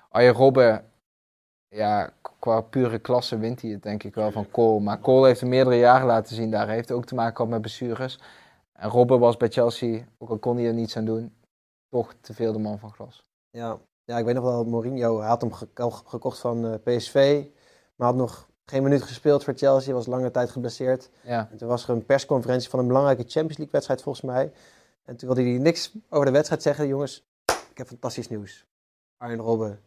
Arjen 0.10 0.34
Robben, 0.34 0.86
ja, 1.68 2.14
qua 2.40 2.62
pure 2.62 3.00
klasse 3.00 3.38
wint 3.38 3.62
hij 3.62 3.72
het 3.72 3.84
denk 3.84 4.04
ik 4.04 4.16
wel 4.16 4.32
van 4.32 4.52
Kool. 4.52 4.80
Maar 4.80 5.00
Kool 5.00 5.24
heeft 5.24 5.42
meerdere 5.46 5.78
jaren 5.78 6.08
laten 6.08 6.36
zien 6.36 6.52
daar. 6.52 6.68
Heeft 6.70 6.92
ook 6.92 7.06
te 7.06 7.16
maken 7.16 7.36
gehad 7.36 7.52
met 7.52 7.62
blessures. 7.62 8.20
En 8.74 8.90
Robben 8.90 9.20
was 9.20 9.38
bij 9.38 9.50
Chelsea, 9.50 10.06
ook 10.18 10.30
al 10.30 10.38
kon 10.38 10.58
hij 10.58 10.66
er 10.66 10.74
niets 10.74 10.98
aan 10.98 11.06
doen, 11.06 11.34
toch 11.90 12.14
te 12.22 12.34
veel 12.34 12.54
de 12.54 12.60
man 12.60 12.80
van 12.80 12.92
glas. 12.92 13.26
Ja. 13.50 13.78
ja, 14.04 14.18
ik 14.18 14.26
weet 14.26 14.36
nog 14.36 14.44
wel, 14.44 14.64
Mourinho 14.64 15.20
hij 15.20 15.28
had 15.28 15.42
hem 15.42 15.54
geko- 15.54 15.90
gekocht 15.90 16.40
van 16.40 16.66
eh, 16.66 16.96
PSV. 16.96 17.46
Maar 17.96 18.08
had 18.08 18.16
nog 18.18 18.50
geen 18.72 18.84
minuut 18.84 19.02
gespeeld 19.02 19.44
voor 19.44 19.54
Chelsea. 19.54 19.94
Was 19.94 20.06
lange 20.06 20.32
tijd 20.32 20.50
geblesseerd. 20.50 21.10
Ja, 21.22 21.48
En 21.52 21.58
toen 21.58 21.68
was 21.68 21.84
er 21.84 21.90
een 21.90 22.06
persconferentie 22.06 22.70
van 22.70 22.80
een 22.80 22.88
belangrijke 22.88 23.22
Champions 23.22 23.58
League 23.58 23.72
wedstrijd 23.72 24.02
volgens 24.02 24.26
mij. 24.26 24.52
En 25.06 25.16
toen 25.16 25.28
wilde 25.28 25.50
hij 25.50 25.60
niks 25.60 25.92
over 26.10 26.26
de 26.26 26.32
wedstrijd 26.32 26.62
zeggen. 26.62 26.88
Jongens, 26.88 27.24
ik 27.46 27.78
heb 27.78 27.88
fantastisch 27.88 28.28
nieuws. 28.28 28.66
Arjen 29.18 29.40
Robben 29.40 29.80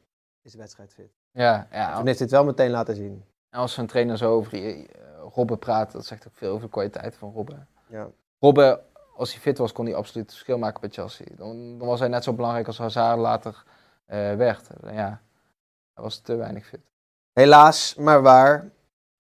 is 0.43 0.53
de 0.53 0.59
wedstrijd 0.59 0.93
fit. 0.93 1.11
ja, 1.31 1.69
ja. 1.73 1.97
Toen 1.97 2.07
heeft 2.07 2.19
hij 2.19 2.27
het 2.27 2.37
wel 2.37 2.45
meteen 2.45 2.71
laten 2.71 2.95
zien. 2.95 3.25
En 3.51 3.61
als 3.61 3.77
een 3.77 3.87
trainer 3.87 4.17
zo 4.19 4.33
over 4.33 4.51
die, 4.51 4.89
eh, 4.89 5.03
Robben 5.35 5.59
praat, 5.59 5.93
dat 5.93 6.07
zegt 6.07 6.27
ook 6.27 6.35
veel 6.37 6.51
over 6.51 6.65
de 6.65 6.71
kwaliteit 6.73 7.17
van 7.17 7.33
Robben. 7.33 7.69
Ja. 7.87 8.09
Robben, 8.39 8.81
als 9.17 9.33
hij 9.33 9.41
fit 9.41 9.59
was, 9.59 9.73
kon 9.73 9.85
hij 9.85 9.95
absoluut 9.95 10.31
verschil 10.31 10.59
maken 10.59 10.81
bij 10.81 10.91
Chelsea. 10.91 11.27
Dan, 11.37 11.79
dan 11.79 11.89
was 11.89 12.01
hij 12.01 12.09
net 12.09 12.25
zo 12.25 12.33
belangrijk 12.33 12.67
als 12.67 12.79
Hazard 12.79 13.19
later 13.19 13.65
eh, 14.07 14.35
werd. 14.35 14.69
En 14.83 14.95
ja, 14.95 15.21
hij 15.95 16.05
was 16.05 16.19
te 16.19 16.35
weinig 16.35 16.67
fit. 16.67 16.81
Helaas, 17.33 17.95
maar 17.95 18.23
waar. 18.23 18.71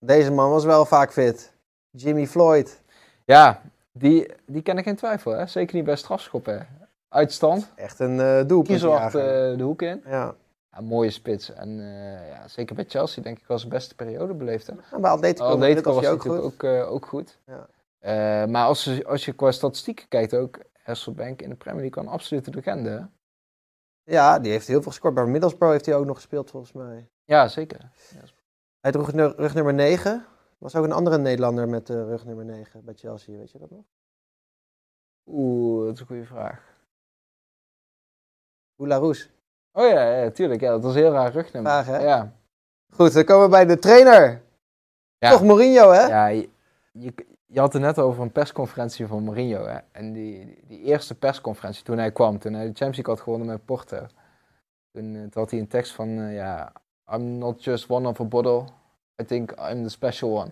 Deze 0.06 0.30
man 0.32 0.50
was 0.50 0.64
wel 0.64 0.84
vaak 0.84 1.12
fit. 1.12 1.52
Jimmy 1.90 2.26
Floyd. 2.26 2.80
Ja, 3.24 3.60
die, 3.92 4.32
die 4.46 4.62
ken 4.62 4.78
ik 4.78 4.84
geen 4.84 4.96
twijfel. 4.96 5.32
Hè? 5.32 5.46
Zeker 5.46 5.74
niet 5.76 5.84
bij 5.84 5.96
strafschoppen. 5.96 6.66
Uitstand, 7.08 7.72
Echt 7.76 7.98
een 7.98 8.20
eh 8.20 8.36
doelpunt. 8.36 8.66
kiezelhard 8.66 9.14
eh, 9.14 9.22
de 9.56 9.62
hoek 9.62 9.82
in. 9.82 10.02
Ja. 10.06 10.34
Ja, 10.70 10.80
mooie 10.80 11.10
spits. 11.10 11.52
En 11.52 11.80
eh, 11.80 12.28
ja, 12.28 12.48
zeker 12.48 12.74
bij 12.74 12.84
Chelsea 12.88 13.22
denk 13.22 13.38
ik 13.38 13.46
wel 13.46 13.58
zijn 13.58 13.70
beste 13.70 13.94
periode 13.94 14.34
beleefd. 14.34 14.66
Hè? 14.66 14.72
En 14.92 15.00
bij 15.00 15.10
Atletico, 15.10 15.44
Atletico 15.44 15.84
was 15.92 15.94
was 15.94 16.04
hij 16.04 16.12
ook 16.12 16.24
natuurlijk 16.24 16.44
goed. 16.44 16.70
ook, 16.70 16.72
eh, 16.86 16.92
ook 16.92 17.06
goed. 17.06 17.38
Ja. 17.46 17.66
Maar 18.46 18.66
als, 18.66 18.84
je- 18.84 19.06
als 19.06 19.24
je 19.24 19.32
qua 19.32 19.50
statistieken 19.50 20.08
kijkt 20.08 20.34
ook, 20.34 20.58
Hasselbank 20.82 21.42
in 21.42 21.48
de 21.48 21.54
Premier 21.54 21.80
League 21.80 22.02
kan 22.02 22.12
absoluut 22.12 22.46
een 22.46 22.54
legende. 22.54 23.08
Ja, 24.02 24.38
die 24.38 24.52
heeft 24.52 24.66
heel 24.66 24.82
veel 24.82 24.90
gescoord. 24.90 25.14
Bij 25.14 25.26
Middlesbrough 25.26 25.72
heeft 25.74 25.86
hij 25.86 25.94
ook 25.96 26.06
nog 26.06 26.16
gespeeld 26.16 26.50
volgens 26.50 26.72
mij. 26.72 27.08
Ja, 27.24 27.48
zeker. 27.48 27.90
Hij 28.84 28.92
droeg 28.92 29.10
rug 29.36 29.54
nummer 29.54 29.74
9. 29.74 30.26
Was 30.58 30.76
ook 30.76 30.84
een 30.84 30.92
andere 30.92 31.18
Nederlander 31.18 31.68
met 31.68 31.90
eh, 31.90 31.96
rug 31.96 32.24
nummer 32.24 32.44
9 32.44 32.84
bij 32.84 32.94
Chelsea, 32.94 33.36
weet 33.36 33.50
je 33.50 33.58
dat 33.58 33.70
nog? 33.70 33.84
Oeh, 35.26 35.84
dat 35.84 35.94
is 35.94 36.00
een 36.00 36.06
goede 36.06 36.24
vraag. 36.24 36.76
Oularoes. 38.76 39.30
Oh 39.72 39.88
ja, 39.88 40.18
ja, 40.18 40.30
tuurlijk. 40.30 40.60
Ja, 40.60 40.70
dat 40.70 40.82
was 40.82 40.94
een 40.94 41.00
heel 41.00 41.12
raar 41.12 41.32
rugnummer. 41.32 41.72
Vraag, 41.72 41.86
hè? 41.86 41.98
Ja. 41.98 42.32
Goed, 42.94 43.12
dan 43.12 43.24
komen 43.24 43.44
we 43.44 43.50
bij 43.50 43.66
de 43.66 43.78
trainer. 43.78 44.42
Ja. 45.18 45.30
Toch 45.30 45.42
Mourinho, 45.42 45.90
hè? 45.90 46.06
Ja, 46.06 46.26
je, 46.26 46.48
je, 46.92 47.12
je 47.46 47.60
had 47.60 47.72
het 47.72 47.82
net 47.82 47.98
over 47.98 48.22
een 48.22 48.32
persconferentie 48.32 49.06
van 49.06 49.24
Mourinho. 49.24 49.66
Hè? 49.66 49.78
En 49.92 50.12
die, 50.12 50.44
die, 50.44 50.64
die 50.66 50.80
eerste 50.80 51.14
persconferentie 51.14 51.84
toen 51.84 51.98
hij 51.98 52.12
kwam, 52.12 52.38
toen 52.38 52.52
hij 52.52 52.62
de 52.62 52.68
Champions 52.68 52.96
League 52.96 53.14
had 53.14 53.22
gewonnen 53.22 53.48
met 53.48 53.64
Porto. 53.64 54.06
Toen, 54.92 55.14
eh, 55.14 55.20
toen 55.20 55.42
had 55.42 55.50
hij 55.50 55.60
een 55.60 55.68
tekst 55.68 55.92
van, 55.92 56.08
eh, 56.08 56.34
ja, 56.34 56.72
I'm 57.12 57.38
not 57.38 57.62
just 57.64 57.90
one 57.90 58.08
of 58.08 58.20
a 58.20 58.24
bottle. 58.24 58.64
I 59.22 59.24
think 59.24 59.50
I'm 59.70 59.82
the 59.82 59.88
special 59.88 60.30
one. 60.30 60.50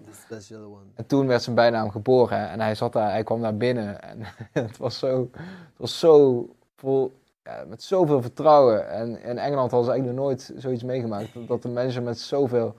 En 0.94 1.06
toen 1.06 1.26
werd 1.26 1.42
zijn 1.42 1.56
bijnaam 1.56 1.90
geboren 1.90 2.48
en 2.50 2.60
hij, 2.60 2.74
zat 2.74 2.92
daar, 2.92 3.10
hij 3.10 3.22
kwam 3.24 3.40
daar 3.40 3.56
binnen 3.56 4.02
en 4.02 4.18
het 4.52 4.76
was 4.76 4.98
zo, 4.98 5.30
het 5.32 5.76
was 5.76 5.98
zo 5.98 6.46
vol, 6.76 7.12
ja, 7.44 7.64
met 7.68 7.82
zoveel 7.82 8.22
vertrouwen. 8.22 8.88
En 8.90 9.22
in 9.22 9.38
Engeland 9.38 9.70
hadden 9.70 9.84
ze 9.84 9.90
eigenlijk 9.90 10.16
nog 10.16 10.24
nooit 10.26 10.52
zoiets 10.56 10.82
meegemaakt, 10.82 11.34
dat- 11.34 11.48
dat 11.48 11.62
de 11.62 11.68
manager 11.68 12.02
met 12.02 12.18
zoveel, 12.18 12.74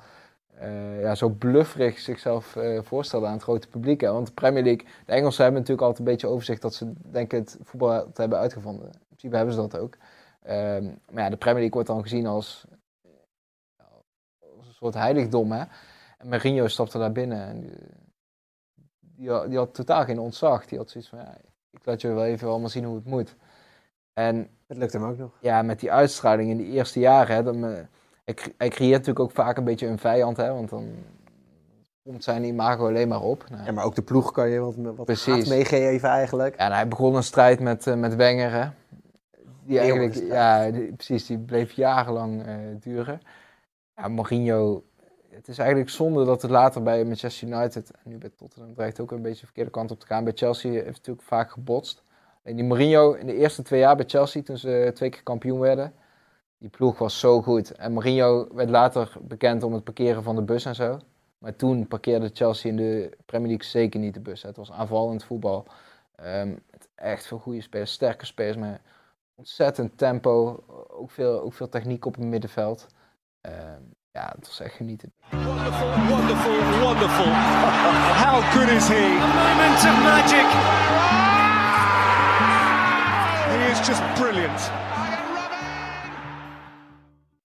eh, 0.56 1.02
ja, 1.02 1.16
zo 1.16 1.30
blufferig 1.30 2.00
zichzelf 2.00 2.56
eh, 2.56 2.80
voorstelde 2.82 3.26
aan 3.26 3.34
het 3.34 3.44
grote 3.44 3.68
publiek. 3.68 4.02
Hè. 4.02 4.12
Want 4.12 4.28
de 4.28 4.34
Premier 4.34 4.64
League, 4.64 4.86
de 5.06 5.12
Engelsen 5.14 5.44
hebben 5.44 5.62
natuurlijk 5.62 5.88
altijd 5.88 6.08
een 6.08 6.14
beetje 6.14 6.28
overzicht 6.28 6.62
dat 6.62 6.74
ze 6.74 6.92
denken 6.96 7.40
het 7.40 7.58
voetbal 7.64 8.12
te 8.14 8.22
hebben 8.22 8.40
uitgevonden. 8.40 8.86
In 8.86 9.00
principe 9.08 9.36
hebben 9.36 9.54
ze 9.54 9.60
dat 9.62 9.78
ook. 9.78 9.98
Ehm, 10.44 10.84
maar 11.12 11.24
ja, 11.24 11.30
de 11.30 11.36
Premier 11.38 11.60
League 11.60 11.72
wordt 11.74 11.88
dan 11.88 12.02
gezien 12.02 12.28
als, 12.28 12.66
soort 14.84 14.94
heiligdom. 15.04 15.52
Hè. 15.52 15.64
En 16.18 16.28
Mourinho 16.30 16.68
stapte 16.68 16.98
daar 16.98 17.12
binnen 17.12 17.48
en 17.48 17.62
die, 17.62 17.72
die, 19.00 19.30
had, 19.30 19.48
die 19.50 19.58
had 19.58 19.74
totaal 19.74 20.04
geen 20.04 20.20
ontzag. 20.20 20.66
Die 20.66 20.78
had 20.78 20.90
zoiets 20.90 21.10
van, 21.10 21.20
ja, 21.20 21.38
ik 21.72 21.86
laat 21.86 22.02
je 22.02 22.08
wel 22.08 22.26
even 22.26 22.48
allemaal 22.50 22.70
zien 22.70 22.84
hoe 22.84 22.96
het 22.96 23.06
moet. 23.06 23.36
En 24.14 24.48
Het 24.68 24.78
lukt 24.78 24.94
hem 24.94 25.04
ook 25.04 25.18
nog. 25.18 25.32
ja, 25.42 25.62
met 25.62 25.80
die 25.80 25.92
uitstraling 25.92 26.50
in 26.50 26.58
die 26.58 26.68
eerste 26.72 27.00
jaren, 27.00 27.36
hè, 27.36 27.44
dan, 27.44 27.64
hij, 27.64 28.36
hij 28.58 28.70
creëert 28.70 28.92
natuurlijk 28.92 29.20
ook 29.20 29.32
vaak 29.32 29.58
een 29.58 29.64
beetje 29.64 29.88
een 29.88 30.00
vijand, 30.00 30.38
hè, 30.38 30.54
want 30.54 30.70
dan 30.70 30.90
komt 32.04 32.24
zijn 32.24 32.44
imago 32.44 32.88
alleen 32.88 33.08
maar 33.08 33.22
op. 33.22 33.46
Nou, 33.50 33.64
Ja, 33.64 33.72
maar 33.72 33.84
ook 33.84 33.96
de 33.96 34.02
ploeg 34.02 34.32
kan 34.32 34.50
je 34.50 34.60
wat, 34.60 34.76
wat 34.76 35.08
meegeven 35.48 36.10
eigenlijk. 36.10 36.58
ja, 36.58 36.66
en 36.66 36.72
hij 36.72 36.88
begon 36.88 37.16
een 37.16 37.24
strijd 37.24 37.60
met, 37.60 37.88
eh, 37.88 37.96
met 37.96 38.16
Wenger, 38.16 38.52
hè. 38.52 38.70
Die 39.66 39.80
eigenlijk, 39.80 40.14
ja, 40.16 40.72
die- 40.72 40.94
precies, 40.94 41.26
die 41.26 41.38
bleef 41.38 41.72
jarenlang 41.72 42.46
eh, 42.46 42.56
duren. 42.80 43.22
Ja, 43.96 44.08
Mourinho, 44.08 44.84
het 45.30 45.48
is 45.48 45.58
eigenlijk 45.58 45.90
zonde 45.90 46.26
dat 46.26 46.42
het 46.42 46.52
later 46.52 46.84
bij 46.84 47.06
Manchester 47.06 47.48
United 47.48 47.92
en 47.92 48.00
nu 48.04 48.18
bij 48.18 48.30
Tottenham 48.30 48.74
dreigt 48.74 49.00
ook 49.00 49.12
een 49.12 49.22
beetje 49.22 49.40
de 49.40 49.46
verkeerde 49.46 49.72
kant 49.72 49.92
op 49.92 50.00
te 50.00 50.06
gaan. 50.06 50.24
Bij 50.24 50.34
Chelsea 50.36 50.72
heeft 50.72 50.86
het 50.86 50.96
natuurlijk 50.96 51.28
vaak 51.28 51.52
gebotst. 51.52 52.04
En 52.44 52.56
die 52.56 52.66
Mourinho 52.66 53.14
in 53.14 53.26
de 53.26 53.36
eerste 53.36 53.62
twee 53.62 53.80
jaar 53.80 53.96
bij 53.96 54.06
Chelsea, 54.08 54.42
toen 54.42 54.58
ze 54.58 54.92
twee 54.94 55.10
keer 55.10 55.24
kampioen 55.24 55.60
werden, 55.60 55.94
die 56.58 56.70
ploeg 56.70 56.98
was 56.98 57.20
zo 57.20 57.42
goed. 57.42 57.72
En 57.72 57.94
Mourinho 57.94 58.48
werd 58.54 58.70
later 58.70 59.18
bekend 59.22 59.64
om 59.64 59.74
het 59.74 59.84
parkeren 59.84 60.24
van 60.24 60.36
de 60.36 60.42
bus 60.42 60.66
en 60.66 60.76
zo. 60.76 61.00
Maar 61.38 61.56
toen 61.56 61.88
parkeerde 61.88 62.30
Chelsea 62.34 62.70
in 62.70 62.78
de 62.78 63.18
Premier 63.26 63.48
League 63.48 63.66
zeker 63.68 64.00
niet 64.00 64.14
de 64.14 64.20
bus. 64.20 64.42
Het 64.42 64.58
was 64.58 64.72
aanvallend 64.72 65.24
voetbal. 65.24 65.66
Ehm, 66.16 66.50
met 66.50 66.88
echt 66.96 67.26
veel 67.26 67.40
goede 67.40 67.62
spelers, 67.62 67.92
sterke 67.92 68.26
spelers 68.26 68.58
met 68.58 68.80
ontzettend 69.36 69.98
tempo. 69.98 70.64
Ook 70.90 71.12
veel, 71.12 71.42
ook 71.42 71.54
veel 71.54 71.70
techniek 71.70 72.06
op 72.06 72.16
het 72.16 72.24
middenveld. 72.24 72.88
Ehm, 73.44 73.84
ja, 74.12 74.34
het 74.36 74.48
was 74.48 74.60
echt 74.60 74.76
genieten. 74.76 75.14
Wonderful, 75.32 75.90
wonderful, 76.10 76.58
wonderful. 76.82 77.32
How 78.24 78.42
good 78.54 78.70
is 78.70 78.88
he? 78.88 79.06
moment 79.40 79.80
of 79.90 79.98
magic. 80.04 80.48
He 83.52 83.72
is 83.72 83.88
just 83.88 84.02
brilliant. 84.14 84.62